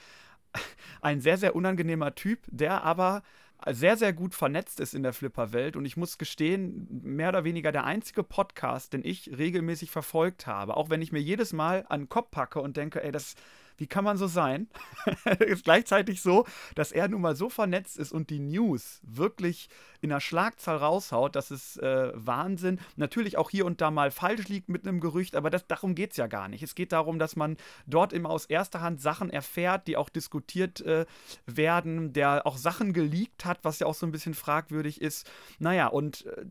[1.01, 3.23] ein sehr, sehr unangenehmer Typ, der aber
[3.71, 5.77] sehr, sehr gut vernetzt ist in der Flipper-Welt.
[5.77, 10.77] Und ich muss gestehen, mehr oder weniger der einzige Podcast, den ich regelmäßig verfolgt habe.
[10.77, 13.35] Auch wenn ich mir jedes Mal an den Kopf packe und denke, ey, das
[13.77, 14.69] wie kann man so sein?
[15.41, 19.69] ist gleichzeitig so, dass er nun mal so vernetzt ist und die News wirklich
[20.05, 22.79] in der Schlagzahl raushaut, das ist äh, Wahnsinn.
[22.97, 26.11] Natürlich auch hier und da mal falsch liegt mit einem Gerücht, aber das, darum geht
[26.11, 26.63] es ja gar nicht.
[26.63, 30.83] Es geht darum, dass man dort immer aus erster Hand Sachen erfährt, die auch diskutiert
[30.83, 31.07] äh,
[31.47, 35.31] werden, der auch Sachen geleakt hat, was ja auch so ein bisschen fragwürdig ist.
[35.59, 36.45] Naja, und äh,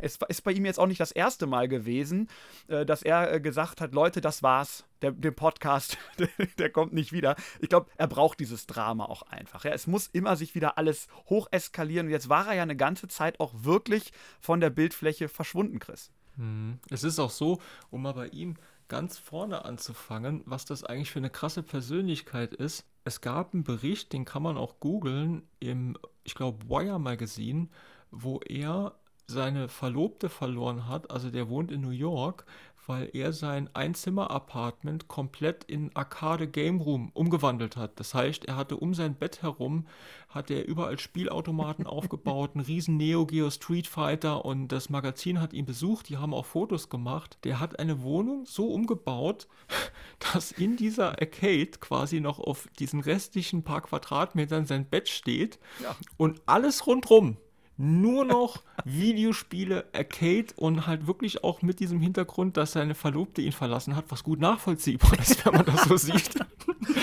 [0.00, 2.30] es ist bei ihm jetzt auch nicht das erste Mal gewesen,
[2.68, 6.28] äh, dass er äh, gesagt hat, Leute, das war's der, der Podcast, der,
[6.58, 7.36] der, kommt nicht wieder.
[7.60, 9.64] Ich glaube, er braucht dieses Drama auch einfach.
[9.64, 9.72] Ja.
[9.72, 12.06] Es muss immer sich wieder alles hoch eskalieren.
[12.06, 16.10] Und jetzt war er ja eine ganze Zeit auch wirklich von der Bildfläche verschwunden, Chris.
[16.36, 16.78] Mhm.
[16.90, 18.54] Es ist auch so, um mal bei ihm
[18.88, 22.84] ganz vorne anzufangen, was das eigentlich für eine krasse Persönlichkeit ist.
[23.04, 27.68] Es gab einen Bericht, den kann man auch googeln, im, ich glaube, Wire Magazine,
[28.10, 28.94] wo er
[29.26, 31.10] seine Verlobte verloren hat.
[31.10, 32.46] Also der wohnt in New York
[32.86, 37.98] weil er sein Einzimmer-Apartment komplett in Arcade Game Room umgewandelt hat.
[37.98, 39.86] Das heißt, er hatte um sein Bett herum,
[40.28, 45.52] hat er überall Spielautomaten aufgebaut, einen riesen Neo Geo Street Fighter und das Magazin hat
[45.52, 47.38] ihn besucht, die haben auch Fotos gemacht.
[47.44, 49.48] Der hat eine Wohnung so umgebaut,
[50.32, 55.96] dass in dieser Arcade quasi noch auf diesen restlichen paar Quadratmetern sein Bett steht ja.
[56.16, 57.36] und alles rundrum
[57.76, 63.52] nur noch Videospiele, Arcade und halt wirklich auch mit diesem Hintergrund, dass seine Verlobte ihn
[63.52, 66.30] verlassen hat, was gut nachvollziehbar ist, wenn man das so sieht.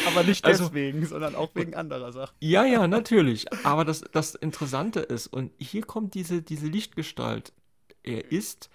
[0.07, 2.35] Aber nicht also deswegen, also, sondern auch wegen anderer Sachen.
[2.39, 3.45] Ja, ja, natürlich.
[3.65, 7.53] Aber das, das Interessante ist, und hier kommt diese, diese Lichtgestalt.
[8.03, 8.69] Er ist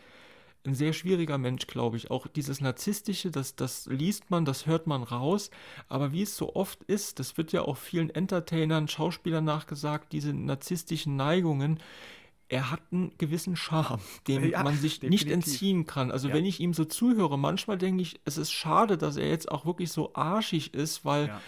[0.64, 2.10] ein sehr schwieriger Mensch, glaube ich.
[2.10, 5.50] Auch dieses Narzisstische, das, das liest man, das hört man raus.
[5.88, 10.32] Aber wie es so oft ist, das wird ja auch vielen Entertainern, Schauspielern nachgesagt, diese
[10.32, 11.80] narzisstischen Neigungen,
[12.48, 15.26] er hat einen gewissen Charme, dem ja, man sich definitiv.
[15.26, 16.10] nicht entziehen kann.
[16.10, 16.34] Also ja.
[16.34, 19.66] wenn ich ihm so zuhöre, manchmal denke ich, es ist schade, dass er jetzt auch
[19.66, 21.40] wirklich so arschig ist, weil ja.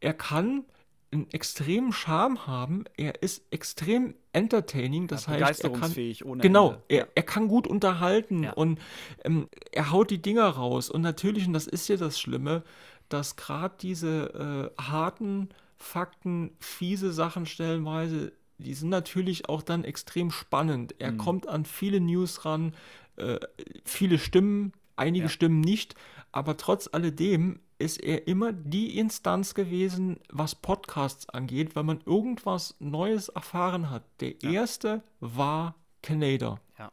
[0.00, 0.64] er kann
[1.10, 2.84] einen extremen Charme haben.
[2.96, 5.94] Er ist extrem entertaining, das ja, heißt, er kann,
[6.24, 6.82] ohne genau.
[6.88, 8.52] Er, er kann gut unterhalten ja.
[8.52, 8.78] und
[9.24, 10.90] ähm, er haut die Dinger raus.
[10.90, 12.62] Und natürlich, und das ist ja das Schlimme,
[13.08, 20.30] dass gerade diese äh, harten Fakten, fiese Sachen stellenweise, die sind natürlich auch dann extrem
[20.30, 20.94] spannend.
[20.98, 21.18] Er mhm.
[21.18, 22.74] kommt an viele News ran,
[23.16, 23.38] äh,
[23.84, 25.30] viele Stimmen, einige ja.
[25.30, 25.94] Stimmen nicht,
[26.32, 32.74] aber trotz alledem ist er immer die Instanz gewesen, was Podcasts angeht, weil man irgendwas
[32.80, 34.02] Neues erfahren hat.
[34.20, 34.50] Der ja.
[34.50, 36.60] erste war Canada.
[36.78, 36.90] Ja.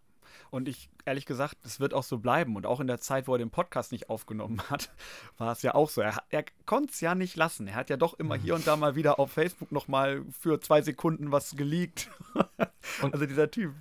[0.52, 2.56] Und ich, ehrlich gesagt, es wird auch so bleiben.
[2.56, 4.92] Und auch in der Zeit, wo er den Podcast nicht aufgenommen hat,
[5.38, 6.02] war es ja auch so.
[6.02, 7.68] Er, er konnte es ja nicht lassen.
[7.68, 10.82] Er hat ja doch immer hier und da mal wieder auf Facebook nochmal für zwei
[10.82, 12.10] Sekunden was geleakt.
[13.02, 13.74] also dieser Typ.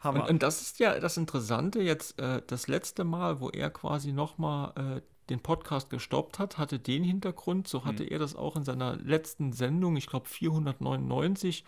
[0.00, 0.22] Hammer.
[0.24, 4.12] Und, und, das ist ja das Interessante jetzt, äh, das letzte Mal, wo er quasi
[4.12, 5.00] nochmal äh,
[5.30, 8.10] den Podcast gestoppt hat, hatte den Hintergrund, so hatte mhm.
[8.10, 11.64] er das auch in seiner letzten Sendung, ich glaube 499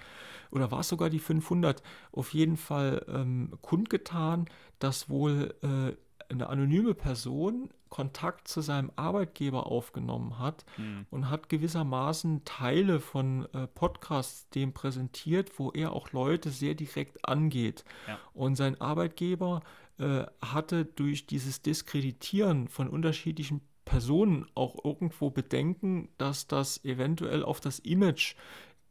[0.51, 4.47] oder war es sogar die 500, auf jeden Fall ähm, kundgetan,
[4.79, 5.97] dass wohl äh,
[6.31, 11.05] eine anonyme Person Kontakt zu seinem Arbeitgeber aufgenommen hat mhm.
[11.11, 17.29] und hat gewissermaßen Teile von äh, Podcasts dem präsentiert, wo er auch Leute sehr direkt
[17.29, 17.85] angeht.
[18.09, 18.19] Ja.
[18.33, 19.61] Und sein Arbeitgeber
[19.99, 27.61] äh, hatte durch dieses Diskreditieren von unterschiedlichen Personen auch irgendwo Bedenken, dass das eventuell auf
[27.61, 28.35] das Image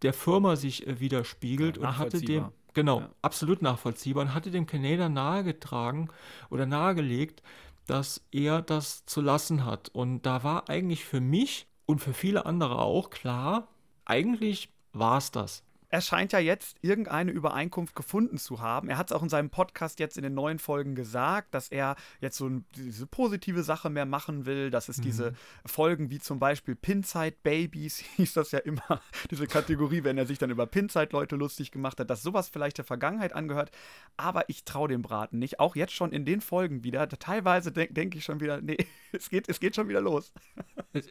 [0.01, 3.09] der Firma sich äh, widerspiegelt ja, und hatte dem genau ja.
[3.21, 6.09] absolut nachvollziehbar und hatte dem Kanadier nahegetragen
[6.49, 7.41] oder nahegelegt,
[7.87, 9.89] dass er das zu lassen hat.
[9.89, 13.67] Und da war eigentlich für mich und für viele andere auch klar,
[14.05, 18.89] eigentlich war es das er scheint ja jetzt irgendeine Übereinkunft gefunden zu haben.
[18.89, 21.97] Er hat es auch in seinem Podcast jetzt in den neuen Folgen gesagt, dass er
[22.21, 25.01] jetzt so diese positive Sache mehr machen will, dass es mhm.
[25.03, 25.33] diese
[25.65, 30.37] Folgen wie zum Beispiel Pinzeit Babies, hieß das ja immer, diese Kategorie, wenn er sich
[30.37, 33.71] dann über Pinzeit-Leute lustig gemacht hat, dass sowas vielleicht der Vergangenheit angehört.
[34.15, 35.59] Aber ich traue dem Braten nicht.
[35.59, 37.09] Auch jetzt schon in den Folgen wieder.
[37.09, 38.77] Teilweise denke denk ich schon wieder, nee,
[39.11, 40.31] es geht, es geht schon wieder los.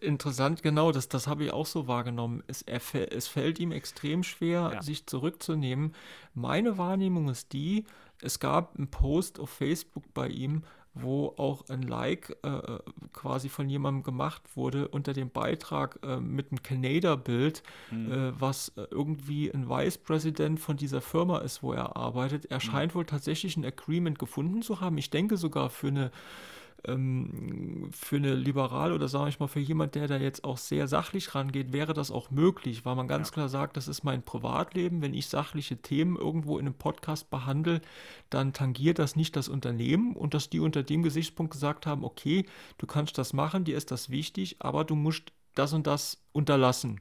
[0.00, 2.42] Interessant, genau, das, das habe ich auch so wahrgenommen.
[2.46, 2.80] Es, er,
[3.12, 4.82] es fällt ihm extrem schwer, ja.
[4.82, 5.94] sich zurückzunehmen.
[6.34, 7.84] Meine Wahrnehmung ist die,
[8.22, 12.78] es gab einen Post auf Facebook bei ihm, wo auch ein Like äh,
[13.12, 18.12] quasi von jemandem gemacht wurde unter dem Beitrag äh, mit einem Canada-Bild, mhm.
[18.12, 22.46] äh, was irgendwie ein Vice President von dieser Firma ist, wo er arbeitet.
[22.46, 22.62] Er mhm.
[22.62, 24.98] scheint wohl tatsächlich ein Agreement gefunden zu haben.
[24.98, 26.10] Ich denke sogar für eine
[26.86, 30.88] ähm, für eine Liberal oder sage ich mal für jemand, der da jetzt auch sehr
[30.88, 33.34] sachlich rangeht, wäre das auch möglich, weil man ganz ja.
[33.34, 35.02] klar sagt, das ist mein Privatleben.
[35.02, 37.80] Wenn ich sachliche Themen irgendwo in einem Podcast behandle,
[38.30, 42.46] dann tangiert das nicht das Unternehmen und dass die unter dem Gesichtspunkt gesagt haben, okay,
[42.78, 47.00] du kannst das machen, dir ist das wichtig, aber du musst das und das unterlassen.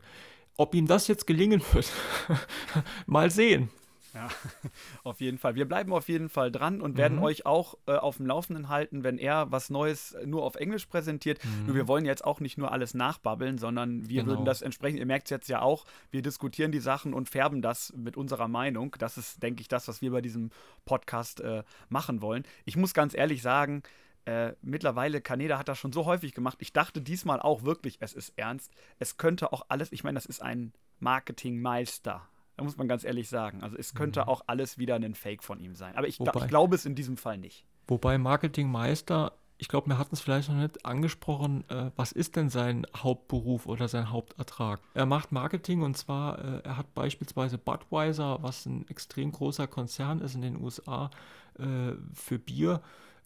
[0.57, 1.91] Ob ihm das jetzt gelingen wird,
[3.05, 3.69] mal sehen.
[4.13, 4.29] Ja,
[5.03, 5.55] auf jeden Fall.
[5.55, 7.23] Wir bleiben auf jeden Fall dran und werden mhm.
[7.23, 11.43] euch auch äh, auf dem Laufenden halten, wenn er was Neues nur auf Englisch präsentiert.
[11.43, 11.65] Mhm.
[11.67, 14.33] Nur wir wollen jetzt auch nicht nur alles nachbabbeln, sondern wir genau.
[14.33, 17.61] würden das entsprechend, ihr merkt es jetzt ja auch, wir diskutieren die Sachen und färben
[17.61, 18.95] das mit unserer Meinung.
[18.99, 20.49] Das ist, denke ich, das, was wir bei diesem
[20.85, 22.43] Podcast äh, machen wollen.
[22.65, 23.83] Ich muss ganz ehrlich sagen,
[24.25, 26.57] äh, mittlerweile, Kaneda hat das schon so häufig gemacht.
[26.61, 28.71] Ich dachte diesmal auch wirklich, es ist ernst.
[28.99, 32.27] Es könnte auch alles, ich meine, das ist ein Marketingmeister.
[32.59, 33.63] Da muss man ganz ehrlich sagen.
[33.63, 34.27] Also es könnte mhm.
[34.27, 35.95] auch alles wieder ein Fake von ihm sein.
[35.95, 37.65] Aber ich, Wobei, ich glaube es in diesem Fall nicht.
[37.87, 42.49] Wobei Marketingmeister, ich glaube, wir hatten es vielleicht noch nicht angesprochen, äh, was ist denn
[42.49, 44.81] sein Hauptberuf oder sein Hauptertrag?
[44.93, 50.19] Er macht Marketing und zwar, äh, er hat beispielsweise Budweiser, was ein extrem großer Konzern
[50.19, 51.09] ist in den USA
[51.57, 52.81] äh, für Bier.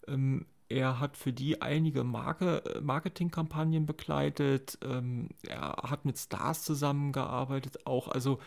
[0.06, 4.78] Ähm, er hat für die einige Marke, Marketingkampagnen begleitet.
[4.84, 8.08] Ähm, er hat mit Stars zusammengearbeitet, auch.
[8.08, 8.38] Also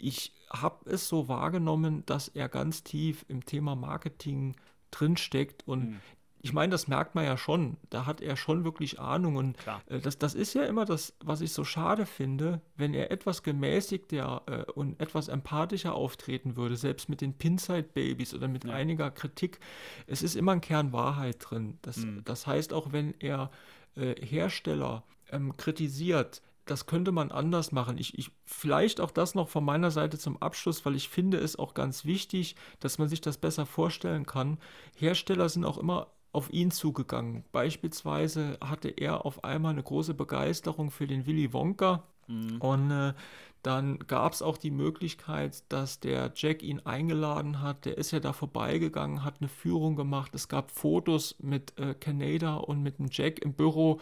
[0.00, 4.56] ich habe es so wahrgenommen, dass er ganz tief im Thema Marketing
[4.90, 6.00] drinsteckt und mhm.
[6.40, 7.76] ich meine, das merkt man ja schon.
[7.90, 9.56] Da hat er schon wirklich Ahnung und
[9.88, 13.42] äh, das, das ist ja immer das, was ich so schade finde, wenn er etwas
[13.42, 18.72] gemäßigter äh, und etwas empathischer auftreten würde, selbst mit den Pinside Babys oder mit ja.
[18.72, 19.60] einiger Kritik.
[20.06, 21.78] Es ist immer ein Kern Wahrheit drin.
[21.82, 22.22] Das, mhm.
[22.24, 23.50] das heißt, auch wenn er
[23.96, 26.40] äh, Hersteller ähm, kritisiert,
[26.70, 27.98] das könnte man anders machen.
[27.98, 31.58] Ich, ich, vielleicht auch das noch von meiner Seite zum Abschluss, weil ich finde es
[31.58, 34.58] auch ganz wichtig, dass man sich das besser vorstellen kann.
[34.96, 37.44] Hersteller sind auch immer auf ihn zugegangen.
[37.52, 42.04] Beispielsweise hatte er auf einmal eine große Begeisterung für den Willy Wonka.
[42.26, 42.60] Mhm.
[42.60, 43.14] Und äh,
[43.62, 47.86] dann gab es auch die Möglichkeit, dass der Jack ihn eingeladen hat.
[47.86, 50.34] Der ist ja da vorbeigegangen, hat eine Führung gemacht.
[50.34, 54.00] Es gab Fotos mit äh, Canada und mit dem Jack im Büro.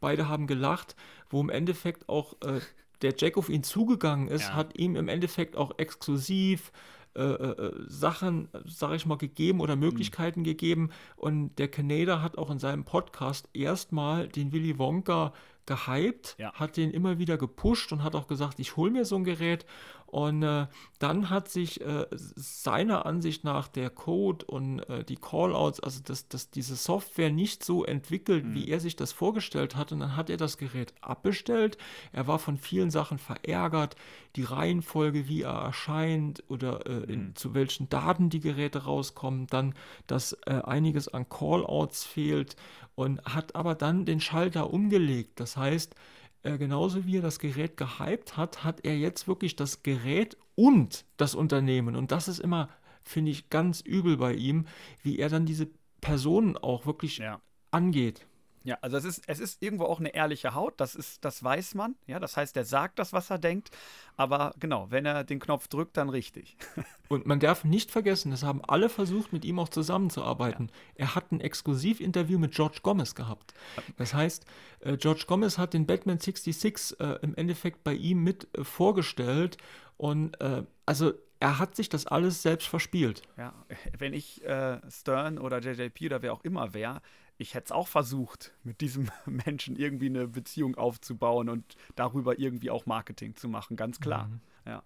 [0.00, 0.96] Beide haben gelacht,
[1.28, 2.60] wo im Endeffekt auch äh,
[3.02, 4.54] der Jack auf ihn zugegangen ist, ja.
[4.54, 6.72] hat ihm im Endeffekt auch exklusiv
[7.14, 10.44] äh, äh, Sachen, sag ich mal, gegeben oder Möglichkeiten mhm.
[10.44, 10.90] gegeben.
[11.16, 15.32] Und der Canada hat auch in seinem Podcast erstmal den Willy Wonka
[15.66, 16.52] gehypt, ja.
[16.54, 19.66] hat den immer wieder gepusht und hat auch gesagt, ich hole mir so ein Gerät.
[20.08, 20.66] Und äh,
[20.98, 26.28] dann hat sich äh, seiner Ansicht nach der Code und äh, die Callouts, also dass
[26.28, 28.54] das, diese Software nicht so entwickelt, mhm.
[28.54, 29.92] wie er sich das vorgestellt hat.
[29.92, 31.76] Und dann hat er das Gerät abbestellt.
[32.12, 33.96] Er war von vielen Sachen verärgert.
[34.34, 37.36] Die Reihenfolge, wie er erscheint oder äh, in, mhm.
[37.36, 39.46] zu welchen Daten die Geräte rauskommen.
[39.48, 39.74] Dann,
[40.06, 42.56] dass äh, einiges an Callouts fehlt
[42.94, 45.38] und hat aber dann den Schalter umgelegt.
[45.38, 45.94] Das heißt,
[46.48, 51.04] äh, genauso wie er das Gerät gehypt hat, hat er jetzt wirklich das Gerät und
[51.16, 51.96] das Unternehmen.
[51.96, 52.68] Und das ist immer,
[53.02, 54.66] finde ich, ganz übel bei ihm,
[55.02, 55.68] wie er dann diese
[56.00, 57.40] Personen auch wirklich ja.
[57.70, 58.26] angeht.
[58.64, 61.74] Ja, also es ist, es ist irgendwo auch eine ehrliche Haut, das ist, das weiß
[61.74, 61.94] man.
[62.06, 63.70] Ja, das heißt, er sagt das, was er denkt.
[64.16, 66.56] Aber genau, wenn er den Knopf drückt, dann richtig.
[67.08, 70.68] Und man darf nicht vergessen, das haben alle versucht, mit ihm auch zusammenzuarbeiten.
[70.96, 71.06] Ja.
[71.06, 73.54] Er hat ein Exklusivinterview mit George Gomez gehabt.
[73.96, 74.44] Das heißt,
[74.80, 79.56] äh, George Gomez hat den Batman 66 äh, im Endeffekt bei ihm mit äh, vorgestellt.
[79.96, 83.22] Und äh, also er hat sich das alles selbst verspielt.
[83.36, 83.54] Ja,
[83.96, 87.00] wenn ich äh, Stern oder JJP oder wer auch immer wäre,
[87.38, 92.70] ich hätte es auch versucht, mit diesem Menschen irgendwie eine Beziehung aufzubauen und darüber irgendwie
[92.70, 94.26] auch Marketing zu machen, ganz klar.
[94.26, 94.40] Mhm.
[94.66, 94.82] Ja.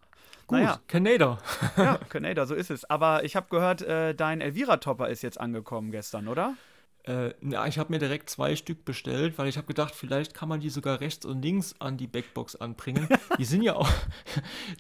[0.47, 0.81] Gut, naja.
[0.87, 1.39] Canada.
[1.77, 2.85] ja, Canada, so ist es.
[2.85, 6.55] Aber ich habe gehört, äh, dein Elvira-Topper ist jetzt angekommen gestern, oder?
[7.05, 10.49] Äh, ja, ich habe mir direkt zwei Stück bestellt, weil ich habe gedacht, vielleicht kann
[10.49, 13.09] man die sogar rechts und links an die Backbox anbringen.
[13.39, 13.91] die sind ja auch,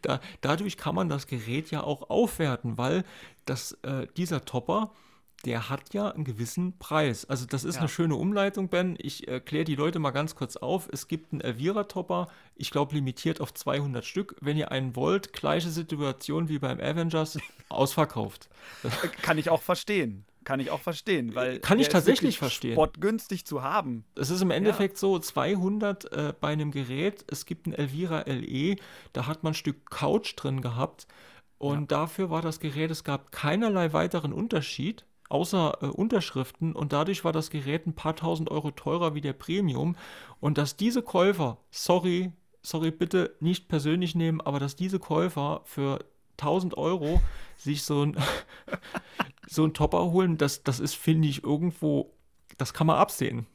[0.02, 3.04] da, dadurch kann man das Gerät ja auch aufwerten, weil
[3.44, 4.92] das, äh, dieser Topper,
[5.44, 7.24] der hat ja einen gewissen Preis.
[7.24, 7.80] Also das ist ja.
[7.80, 8.96] eine schöne Umleitung, Ben.
[8.98, 10.88] Ich äh, kläre die Leute mal ganz kurz auf.
[10.92, 14.36] Es gibt einen Elvira-Topper, ich glaube limitiert auf 200 Stück.
[14.40, 17.38] Wenn ihr einen wollt, gleiche Situation wie beim Avengers,
[17.68, 18.48] ausverkauft.
[19.22, 20.24] Kann ich auch verstehen.
[20.44, 22.76] Kann ich auch verstehen, weil kann ich tatsächlich verstehen.
[22.98, 24.04] günstig zu haben.
[24.16, 24.98] Es ist im Endeffekt ja.
[24.98, 27.24] so 200 äh, bei einem Gerät.
[27.28, 28.74] Es gibt ein Elvira LE,
[29.12, 31.06] da hat man ein Stück Couch drin gehabt
[31.58, 31.98] und ja.
[31.98, 32.90] dafür war das Gerät.
[32.90, 38.14] Es gab keinerlei weiteren Unterschied außer äh, Unterschriften und dadurch war das Gerät ein paar
[38.14, 39.96] tausend Euro teurer wie der Premium
[40.40, 46.04] und dass diese Käufer, sorry, sorry, bitte nicht persönlich nehmen, aber dass diese Käufer für
[46.38, 47.20] 1000 Euro
[47.56, 48.16] sich so ein,
[49.48, 52.12] so ein Topper holen, das, das ist, finde ich, irgendwo
[52.58, 53.46] das kann man absehen.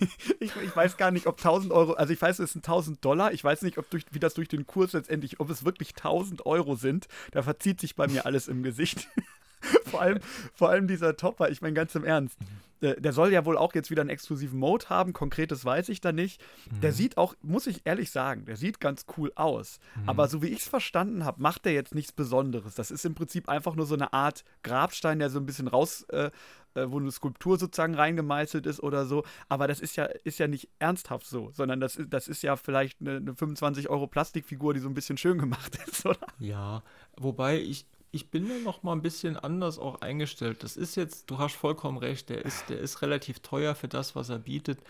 [0.40, 3.32] ich, ich, weiß gar nicht, ob 1000 Euro, also ich weiß, es sind 1000 Dollar.
[3.32, 6.46] Ich weiß nicht, ob durch, wie das durch den Kurs letztendlich, ob es wirklich 1000
[6.46, 7.06] Euro sind.
[7.30, 9.06] Da verzieht sich bei mir alles im Gesicht.
[9.84, 10.18] vor, allem,
[10.54, 12.38] vor allem dieser Topper, ich meine ganz im Ernst.
[12.80, 16.00] Der, der, soll ja wohl auch jetzt wieder einen exklusiven Mode haben, konkretes weiß ich
[16.00, 16.40] da nicht.
[16.70, 16.80] Mhm.
[16.80, 19.80] Der sieht auch, muss ich ehrlich sagen, der sieht ganz cool aus.
[19.96, 20.08] Mhm.
[20.08, 22.76] Aber so wie ich es verstanden habe, macht der jetzt nichts Besonderes.
[22.76, 26.04] Das ist im Prinzip einfach nur so eine Art Grabstein, der so ein bisschen raus,
[26.10, 26.30] äh,
[26.74, 29.24] äh, wo eine Skulptur sozusagen reingemeißelt ist oder so.
[29.48, 33.00] Aber das ist ja, ist ja nicht ernsthaft so, sondern das, das ist ja vielleicht
[33.00, 36.26] eine, eine 25 Euro Plastikfigur, die so ein bisschen schön gemacht ist, oder?
[36.38, 36.82] Ja,
[37.16, 40.62] wobei ich, ich bin mir noch mal ein bisschen anders auch eingestellt.
[40.62, 44.16] Das ist jetzt, du hast vollkommen recht, der ist, der ist relativ teuer für das,
[44.16, 44.80] was er bietet.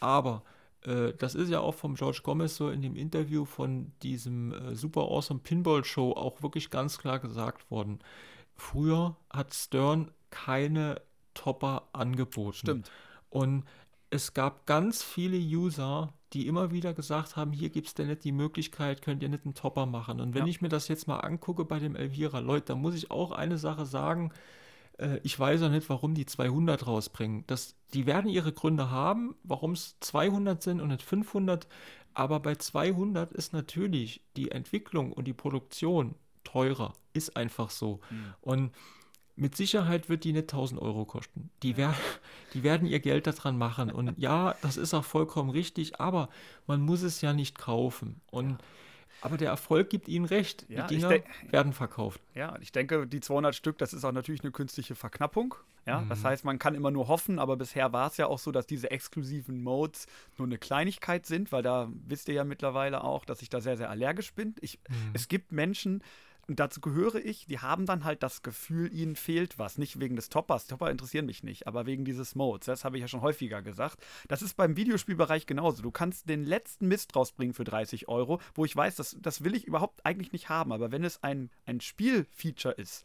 [0.00, 0.42] Aber
[0.82, 4.74] äh, das ist ja auch vom George Gomez so in dem Interview von diesem äh,
[4.74, 7.98] Super Awesome Pinball Show auch wirklich ganz klar gesagt worden.
[8.54, 11.00] Früher hat Stern keine
[11.34, 12.56] Topper angeboten.
[12.56, 12.90] Stimmt.
[13.30, 13.64] Und
[14.10, 18.24] es gab ganz viele User, die immer wieder gesagt haben, hier gibt es denn nicht
[18.24, 20.20] die Möglichkeit, könnt ihr nicht einen Topper machen.
[20.20, 20.50] Und wenn ja.
[20.50, 23.58] ich mir das jetzt mal angucke bei dem Elvira, Leute, da muss ich auch eine
[23.58, 24.32] Sache sagen,
[24.98, 27.44] äh, ich weiß auch nicht, warum die 200 rausbringen.
[27.46, 31.66] Das, die werden ihre Gründe haben, warum es 200 sind und nicht 500.
[32.14, 36.14] Aber bei 200 ist natürlich die Entwicklung und die Produktion
[36.44, 36.92] teurer.
[37.12, 38.00] Ist einfach so.
[38.10, 38.34] Mhm.
[38.40, 38.72] Und
[39.38, 41.50] mit Sicherheit wird die nicht 1000 Euro kosten.
[41.62, 41.94] Die, wer
[42.54, 43.90] die werden ihr Geld daran machen.
[43.90, 46.28] Und ja, das ist auch vollkommen richtig, aber
[46.66, 48.20] man muss es ja nicht kaufen.
[48.30, 48.58] Und
[49.20, 50.64] aber der Erfolg gibt ihnen recht.
[50.68, 51.20] Ja, die Dinger
[51.50, 52.20] werden verkauft.
[52.34, 55.56] Ja, ich denke, die 200 Stück, das ist auch natürlich eine künstliche Verknappung.
[55.86, 56.08] Ja, mhm.
[56.08, 58.66] das heißt, man kann immer nur hoffen, aber bisher war es ja auch so, dass
[58.66, 63.42] diese exklusiven Modes nur eine Kleinigkeit sind, weil da wisst ihr ja mittlerweile auch, dass
[63.42, 64.54] ich da sehr, sehr allergisch bin.
[64.60, 65.10] Ich, mhm.
[65.14, 66.02] Es gibt Menschen,
[66.48, 69.76] und dazu gehöre ich, die haben dann halt das Gefühl, ihnen fehlt was.
[69.76, 72.64] Nicht wegen des Toppers, Topper interessieren mich nicht, aber wegen dieses Modes.
[72.64, 74.02] Das habe ich ja schon häufiger gesagt.
[74.28, 75.82] Das ist beim Videospielbereich genauso.
[75.82, 79.54] Du kannst den letzten Mist rausbringen für 30 Euro, wo ich weiß, das, das will
[79.54, 80.72] ich überhaupt eigentlich nicht haben.
[80.72, 83.04] Aber wenn es ein, ein Spielfeature ist,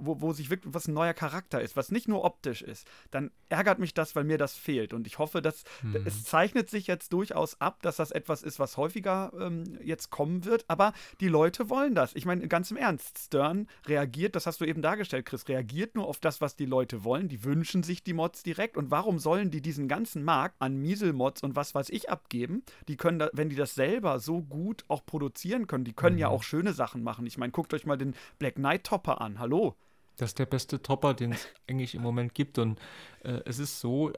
[0.00, 3.30] wo, wo sich wirklich was ein neuer Charakter ist, was nicht nur optisch ist, dann
[3.48, 4.92] ärgert mich das, weil mir das fehlt.
[4.92, 6.02] Und ich hoffe, dass mhm.
[6.04, 10.44] es zeichnet sich jetzt durchaus ab, dass das etwas ist, was häufiger ähm, jetzt kommen
[10.44, 10.64] wird.
[10.68, 12.14] Aber die Leute wollen das.
[12.14, 16.06] Ich meine, ganz im Ernst, Stern reagiert, das hast du eben dargestellt, Chris, reagiert nur
[16.06, 17.28] auf das, was die Leute wollen.
[17.28, 18.76] Die wünschen sich die Mods direkt.
[18.76, 22.62] Und warum sollen die diesen ganzen Markt an Miesel-Mods und was weiß ich abgeben?
[22.88, 26.20] Die können, da, wenn die das selber so gut auch produzieren können, die können mhm.
[26.20, 27.26] ja auch schöne Sachen machen.
[27.26, 29.38] Ich meine, guckt euch mal den Black Knight Topper an.
[29.38, 29.76] Hallo.
[30.16, 32.58] Das ist der beste Topper, den es eigentlich im Moment gibt.
[32.58, 32.78] Und
[33.22, 34.12] äh, es ist so,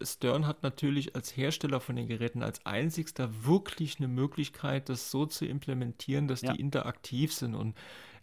[0.00, 5.26] Stern hat natürlich als Hersteller von den Geräten als einzigster wirklich eine Möglichkeit, das so
[5.26, 6.52] zu implementieren, dass ja.
[6.52, 7.54] die interaktiv sind.
[7.54, 7.76] Und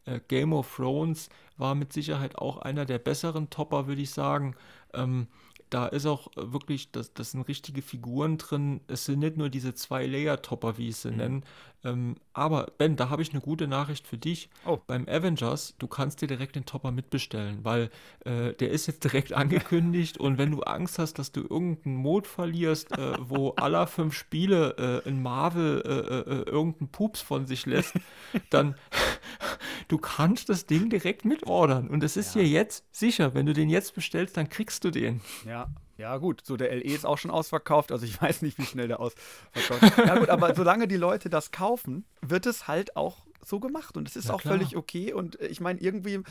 [0.06, 4.56] äh, Game of Thrones war mit Sicherheit auch einer der besseren Topper, würde ich sagen.
[4.94, 5.28] Ähm,
[5.70, 8.82] da ist auch äh, wirklich, das, das sind richtige Figuren drin.
[8.88, 11.18] Es sind nicht nur diese zwei Layer-Topper, wie ich sie mhm.
[11.18, 11.42] nenne.
[11.84, 14.50] Ähm, aber Ben, da habe ich eine gute Nachricht für dich.
[14.66, 14.80] Oh.
[14.86, 17.90] Beim Avengers, du kannst dir direkt den Topper mitbestellen, weil
[18.26, 22.28] äh, der ist jetzt direkt angekündigt und wenn du Angst hast, dass du irgendeinen Mod
[22.28, 27.66] verlierst, äh, wo aller fünf Spiele äh, in Marvel äh, äh, irgendeinen Pups von sich
[27.66, 27.96] lässt,
[28.50, 28.76] dann
[29.88, 32.42] du kannst das Ding direkt mitordern und es ist ja.
[32.42, 35.22] dir jetzt sicher, wenn du den jetzt bestellst, dann kriegst du den.
[35.46, 35.70] Ja,
[36.00, 38.88] ja, gut, so der LE ist auch schon ausverkauft, also ich weiß nicht, wie schnell
[38.88, 39.98] der ausverkauft ist.
[39.98, 44.08] Ja, gut, aber solange die Leute das kaufen, wird es halt auch so gemacht und
[44.08, 44.56] es ist ja, auch klar.
[44.56, 46.22] völlig okay und äh, ich meine irgendwie,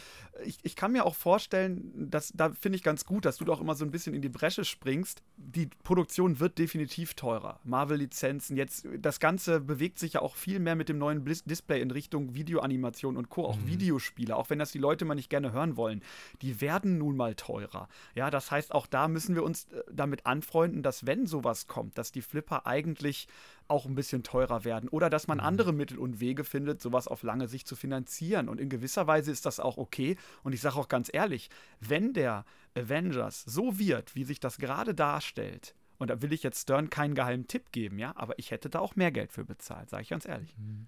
[0.45, 3.61] ich, ich kann mir auch vorstellen, dass da finde ich ganz gut, dass du doch
[3.61, 5.23] immer so ein bisschen in die Bresche springst.
[5.37, 7.61] Die Produktion wird definitiv teurer.
[7.65, 11.91] Marvel-Lizenzen, jetzt das Ganze bewegt sich ja auch viel mehr mit dem neuen Display in
[11.91, 13.45] Richtung Videoanimation und Co.
[13.47, 13.67] Auch mhm.
[13.67, 16.03] Videospiele, auch wenn das die Leute mal nicht gerne hören wollen,
[16.43, 17.89] die werden nun mal teurer.
[18.15, 21.99] Ja, das heißt, auch da müssen wir uns äh, damit anfreunden, dass wenn sowas kommt,
[21.99, 23.29] dass die Flipper eigentlich
[23.69, 25.45] auch ein bisschen teurer werden oder dass man mhm.
[25.45, 28.49] andere Mittel und Wege findet, sowas auf lange Sicht zu finanzieren.
[28.49, 30.17] Und in gewisser Weise ist das auch okay.
[30.43, 31.51] Und ich sage auch ganz ehrlich,
[31.81, 32.45] wenn der
[32.75, 37.15] Avengers so wird, wie sich das gerade darstellt, und da will ich jetzt Stern keinen
[37.15, 40.09] geheimen Tipp geben, ja, aber ich hätte da auch mehr Geld für bezahlt, sage ich
[40.09, 40.57] ganz ehrlich.
[40.57, 40.87] Mhm.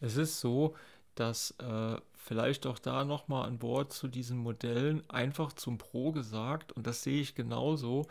[0.00, 0.74] Es ist so,
[1.14, 6.72] dass äh, vielleicht auch da nochmal ein Wort zu diesen Modellen einfach zum Pro gesagt,
[6.72, 8.06] und das sehe ich genauso,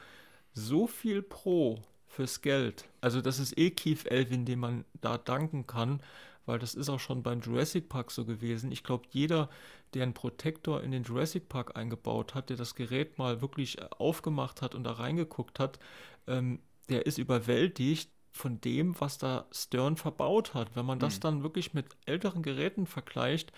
[0.53, 1.79] so viel Pro
[2.17, 2.85] fürs Geld.
[2.99, 6.01] Also das ist eh Keith Elvin, dem man da danken kann,
[6.47, 8.71] weil das ist auch schon beim Jurassic Park so gewesen.
[8.71, 9.49] Ich glaube, jeder,
[9.93, 14.63] der einen Protektor in den Jurassic Park eingebaut hat, der das Gerät mal wirklich aufgemacht
[14.63, 15.77] hat und da reingeguckt hat,
[16.25, 16.59] ähm,
[16.89, 20.75] der ist überwältigt von dem, was da Stern verbaut hat.
[20.75, 21.21] Wenn man das mhm.
[21.21, 23.51] dann wirklich mit älteren Geräten vergleicht,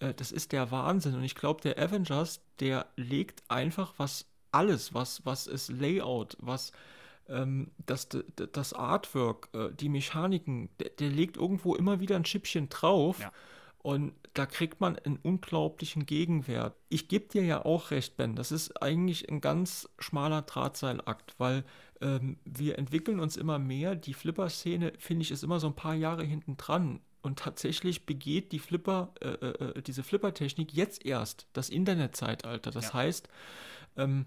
[0.00, 1.14] äh, das ist der Wahnsinn.
[1.14, 6.72] Und ich glaube, der Avengers, der legt einfach was alles, was, was ist Layout, was
[7.28, 8.08] ähm, das,
[8.52, 13.20] das Artwork, äh, die Mechaniken, der, der, legt irgendwo immer wieder ein Schippchen drauf.
[13.20, 13.32] Ja.
[13.78, 16.76] Und da kriegt man einen unglaublichen Gegenwert.
[16.88, 18.36] Ich gebe dir ja auch recht, Ben.
[18.36, 21.64] Das ist eigentlich ein ganz schmaler Drahtseilakt, weil
[22.00, 23.96] ähm, wir entwickeln uns immer mehr.
[23.96, 27.00] Die Flipper-Szene, finde ich, ist immer so ein paar Jahre hinten dran.
[27.22, 32.70] Und tatsächlich begeht die Flipper, äh, äh, äh diese Flipper-Technik jetzt erst das Internetzeitalter.
[32.70, 32.94] Das ja.
[32.94, 33.28] heißt,
[33.96, 34.26] ähm,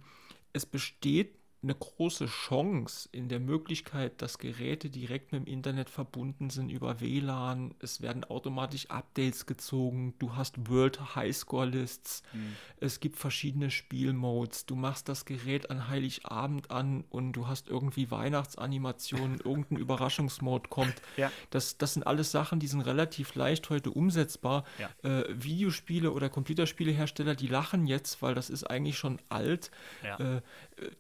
[0.52, 6.52] es besteht eine große Chance in der Möglichkeit, dass Geräte direkt mit dem Internet verbunden
[6.52, 7.74] sind über WLAN.
[7.80, 10.14] Es werden automatisch Updates gezogen.
[10.20, 12.22] Du hast World Highscore Lists.
[12.34, 12.56] Mhm.
[12.80, 14.68] Es gibt verschiedene Spielmodes.
[14.68, 21.02] Du machst das Gerät an Heiligabend an und du hast irgendwie Weihnachtsanimationen, irgendein Überraschungsmode kommt.
[21.18, 21.32] Ja.
[21.50, 24.66] Das, das sind alles Sachen, die sind relativ leicht heute umsetzbar.
[24.78, 24.90] Ja.
[25.10, 29.72] Äh, Videospiele oder Computerspielehersteller, die lachen jetzt, weil das ist eigentlich schon alt.
[30.04, 30.38] Ja.
[30.38, 30.42] Äh,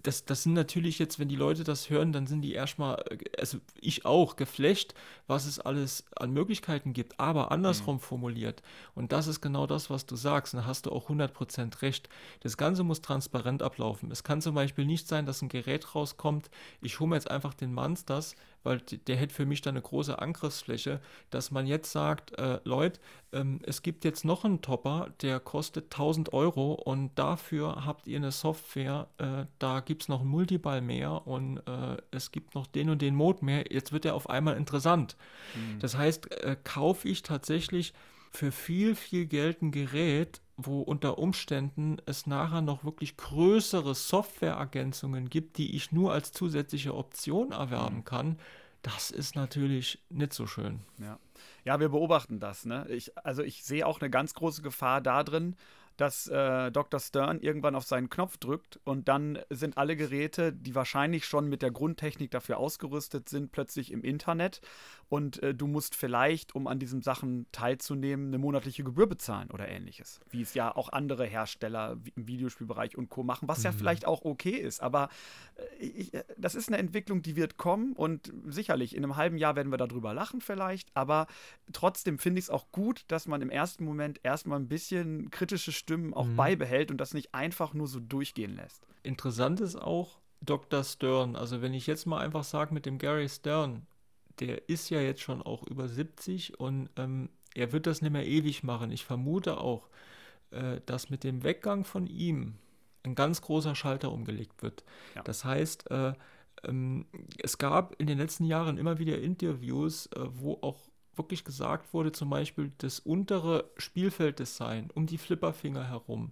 [0.01, 3.03] das, das sind natürlich jetzt, wenn die Leute das hören, dann sind die erstmal,
[3.37, 4.95] also ich auch, geflecht,
[5.27, 7.99] was es alles an Möglichkeiten gibt, aber andersrum mhm.
[7.99, 8.63] formuliert.
[8.95, 10.55] Und das ist genau das, was du sagst.
[10.55, 12.09] Da hast du auch 100% recht.
[12.39, 14.09] Das Ganze muss transparent ablaufen.
[14.11, 16.49] Es kann zum Beispiel nicht sein, dass ein Gerät rauskommt,
[16.81, 18.35] ich hole mir jetzt einfach den Monsters,
[18.65, 20.99] weil der hätte für mich dann eine große Angriffsfläche,
[21.29, 22.99] dass man jetzt sagt, äh, Leute,
[23.31, 28.17] ähm, es gibt jetzt noch einen Topper, der kostet 1000 Euro und dafür habt ihr
[28.17, 32.67] eine Software, äh, da gibt es noch einen Multiball mehr und äh, es gibt noch
[32.67, 35.15] den und den Mode mehr, jetzt wird er auf einmal interessant.
[35.55, 35.79] Mhm.
[35.79, 37.93] Das heißt, äh, kaufe ich tatsächlich
[38.35, 45.29] für viel, viel Geld ein Gerät, wo unter Umständen es nachher noch wirklich größere Softwareergänzungen
[45.29, 48.05] gibt, die ich nur als zusätzliche Option erwerben mhm.
[48.05, 48.39] kann,
[48.81, 50.79] das ist natürlich nicht so schön.
[50.99, 51.19] Ja,
[51.63, 52.65] ja wir beobachten das.
[52.65, 52.85] Ne?
[52.89, 55.55] Ich, also ich sehe auch eine ganz große Gefahr da drin,
[55.97, 56.99] dass äh, Dr.
[56.99, 61.61] Stern irgendwann auf seinen Knopf drückt und dann sind alle Geräte, die wahrscheinlich schon mit
[61.61, 64.61] der Grundtechnik dafür ausgerüstet sind, plötzlich im Internet
[65.07, 69.67] und äh, du musst vielleicht, um an diesen Sachen teilzunehmen, eine monatliche Gebühr bezahlen oder
[69.67, 70.19] ähnliches.
[70.29, 73.23] Wie es ja auch andere Hersteller im Videospielbereich und Co.
[73.23, 73.65] machen, was mhm.
[73.65, 74.81] ja vielleicht auch okay ist.
[74.81, 75.09] Aber
[75.55, 79.37] äh, ich, äh, das ist eine Entwicklung, die wird kommen und sicherlich in einem halben
[79.37, 80.89] Jahr werden wir darüber lachen vielleicht.
[80.95, 81.27] Aber
[81.71, 85.71] trotzdem finde ich es auch gut, dass man im ersten Moment erstmal ein bisschen kritische
[85.85, 86.35] Stimmen auch mhm.
[86.35, 88.87] beibehält und das nicht einfach nur so durchgehen lässt.
[89.03, 90.83] Interessant ist auch, Dr.
[90.83, 93.85] Stern, also wenn ich jetzt mal einfach sage mit dem Gary Stern,
[94.39, 98.25] der ist ja jetzt schon auch über 70 und ähm, er wird das nicht mehr
[98.25, 98.91] ewig machen.
[98.91, 99.87] Ich vermute auch,
[100.49, 102.55] äh, dass mit dem Weggang von ihm
[103.03, 104.83] ein ganz großer Schalter umgelegt wird.
[105.13, 105.21] Ja.
[105.21, 106.13] Das heißt, äh,
[106.63, 107.05] ähm,
[107.41, 112.11] es gab in den letzten Jahren immer wieder Interviews, äh, wo auch wirklich gesagt wurde,
[112.11, 116.31] zum Beispiel das untere Spielfelddesign um die Flipperfinger herum.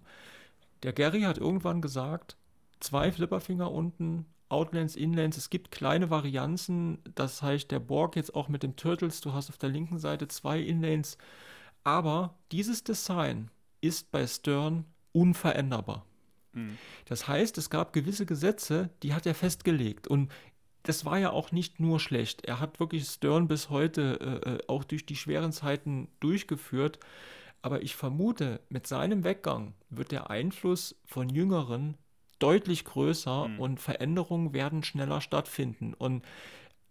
[0.82, 2.36] Der Gary hat irgendwann gesagt,
[2.80, 5.36] zwei Flipperfinger unten, Outlands, Inlands.
[5.36, 6.98] Es gibt kleine Varianzen.
[7.14, 9.20] Das heißt, der Borg jetzt auch mit dem Turtles.
[9.20, 11.18] Du hast auf der linken Seite zwei Inlanes.
[11.82, 16.06] Aber dieses Design ist bei Stern unveränderbar.
[16.52, 16.78] Mhm.
[17.06, 20.06] Das heißt, es gab gewisse Gesetze, die hat er festgelegt.
[20.06, 20.30] Und
[20.84, 22.44] das war ja auch nicht nur schlecht.
[22.44, 26.98] Er hat wirklich Stern bis heute äh, äh auch durch die schweren Zeiten durchgeführt.
[27.62, 31.96] Aber ich vermute, mit seinem Weggang wird der Einfluss von Jüngeren
[32.38, 33.58] deutlich größer mhm.
[33.58, 35.94] und Veränderungen werden schneller stattfinden.
[35.94, 36.22] Und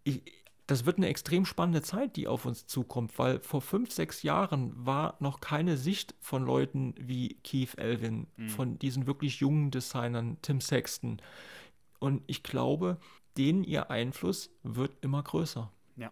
[0.03, 0.23] ich,
[0.65, 4.73] das wird eine extrem spannende Zeit, die auf uns zukommt, weil vor fünf, sechs Jahren
[4.75, 8.49] war noch keine Sicht von Leuten wie Keith Elvin, mhm.
[8.49, 11.21] von diesen wirklich jungen Designern, Tim Sexton.
[11.99, 12.97] Und ich glaube,
[13.37, 15.71] denen ihr Einfluss wird immer größer.
[15.95, 16.11] Ja.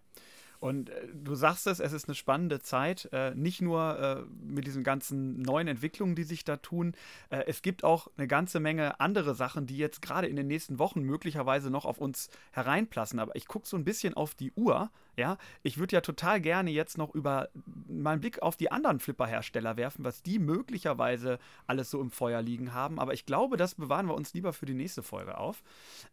[0.61, 4.67] Und äh, du sagst es, es ist eine spannende Zeit, äh, nicht nur äh, mit
[4.67, 6.93] diesen ganzen neuen Entwicklungen, die sich da tun.
[7.29, 11.01] Es gibt auch eine ganze Menge andere Sachen, die jetzt gerade in den nächsten Wochen
[11.01, 13.19] möglicherweise noch auf uns hereinplassen.
[13.19, 14.91] Aber ich gucke so ein bisschen auf die Uhr.
[15.17, 17.49] Ja, ich würde ja total gerne jetzt noch über
[17.87, 21.37] mal einen Blick auf die anderen Flipper-Hersteller werfen, was die möglicherweise
[21.67, 22.97] alles so im Feuer liegen haben.
[22.97, 25.63] Aber ich glaube, das bewahren wir uns lieber für die nächste Folge auf.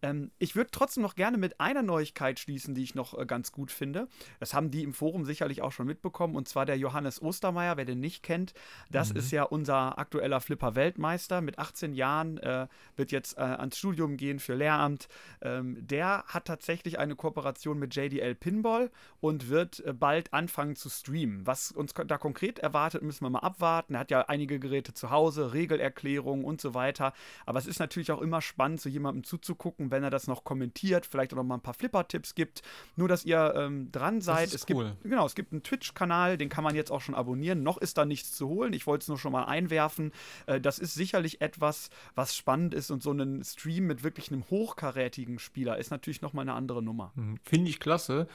[0.02, 3.52] Ähm, ich würde trotzdem noch gerne mit einer Neuigkeit schließen, die ich noch äh, ganz
[3.52, 4.08] gut finde.
[4.40, 6.34] Das haben die im Forum sicherlich auch schon mitbekommen.
[6.34, 8.52] Und zwar der Johannes Ostermeier, wer den nicht kennt.
[8.90, 9.18] Das mhm.
[9.18, 11.40] ist ja unser aktueller Flipper-Weltmeister.
[11.40, 15.08] Mit 18 Jahren äh, wird jetzt äh, ans Studium gehen für Lehramt.
[15.40, 18.87] Ähm, der hat tatsächlich eine Kooperation mit JDL Pinball
[19.20, 21.46] und wird äh, bald anfangen zu streamen.
[21.46, 23.94] Was uns da konkret erwartet, müssen wir mal abwarten.
[23.94, 27.12] Er hat ja einige Geräte zu Hause, Regelerklärungen und so weiter.
[27.46, 31.06] Aber es ist natürlich auch immer spannend, so jemandem zuzugucken, wenn er das noch kommentiert,
[31.06, 32.62] vielleicht auch noch mal ein paar Flipper-Tipps gibt.
[32.96, 34.52] Nur, dass ihr ähm, dran seid.
[34.52, 34.90] es cool.
[34.90, 37.62] gibt genau, es gibt einen Twitch-Kanal, den kann man jetzt auch schon abonnieren.
[37.62, 38.72] Noch ist da nichts zu holen.
[38.72, 40.12] Ich wollte es nur schon mal einwerfen.
[40.46, 44.44] Äh, das ist sicherlich etwas, was spannend ist und so ein Stream mit wirklich einem
[44.50, 47.12] hochkarätigen Spieler ist natürlich noch mal eine andere Nummer.
[47.14, 48.28] Hm, finde ich klasse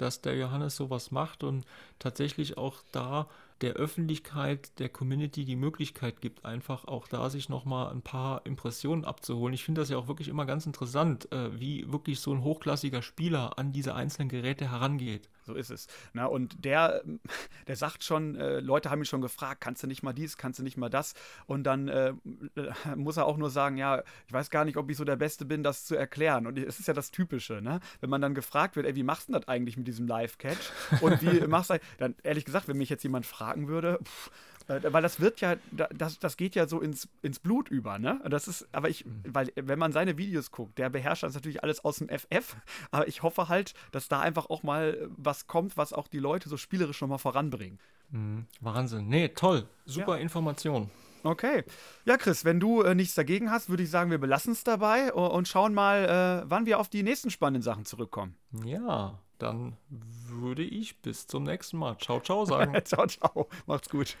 [0.00, 1.64] dass der Johannes sowas macht und
[1.98, 3.28] tatsächlich auch da
[3.60, 9.04] der Öffentlichkeit, der Community die Möglichkeit gibt, einfach auch da sich nochmal ein paar Impressionen
[9.04, 9.52] abzuholen.
[9.54, 13.02] Ich finde das ja auch wirklich immer ganz interessant, äh, wie wirklich so ein hochklassiger
[13.02, 15.28] Spieler an diese einzelnen Geräte herangeht.
[15.42, 15.86] So ist es.
[16.12, 17.02] Na, und der,
[17.66, 20.58] der sagt schon, äh, Leute haben ihn schon gefragt, kannst du nicht mal dies, kannst
[20.58, 21.14] du nicht mal das?
[21.46, 22.12] Und dann äh,
[22.96, 25.44] muss er auch nur sagen, ja, ich weiß gar nicht, ob ich so der Beste
[25.44, 26.46] bin, das zu erklären.
[26.46, 27.80] Und es ist ja das Typische, ne?
[28.00, 30.70] Wenn man dann gefragt wird, ey, wie machst du das eigentlich mit diesem Live-Catch?
[31.00, 34.30] Und wie machst du, dann ehrlich gesagt, wenn mich jetzt jemand fragen würde, pff,
[34.70, 38.20] weil das wird ja, das, das geht ja so ins, ins Blut über, ne?
[38.28, 39.22] Das ist, aber ich, mhm.
[39.26, 42.56] weil, wenn man seine Videos guckt, der beherrscht das natürlich alles aus dem FF,
[42.90, 46.48] aber ich hoffe halt, dass da einfach auch mal was kommt, was auch die Leute
[46.48, 47.80] so spielerisch nochmal voranbringt.
[48.10, 48.46] Mhm.
[48.60, 49.08] Wahnsinn.
[49.08, 49.66] Nee, toll.
[49.84, 50.22] Super ja.
[50.22, 50.90] Information.
[51.22, 51.64] Okay.
[52.06, 55.12] Ja, Chris, wenn du äh, nichts dagegen hast, würde ich sagen, wir belassen es dabei
[55.12, 58.36] und schauen mal, äh, wann wir auf die nächsten spannenden Sachen zurückkommen.
[58.64, 61.96] Ja, dann würde ich bis zum nächsten Mal.
[61.98, 62.80] Ciao, ciao sagen.
[62.84, 63.48] ciao, ciao.
[63.66, 64.16] Macht's gut.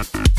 [0.00, 0.37] Thank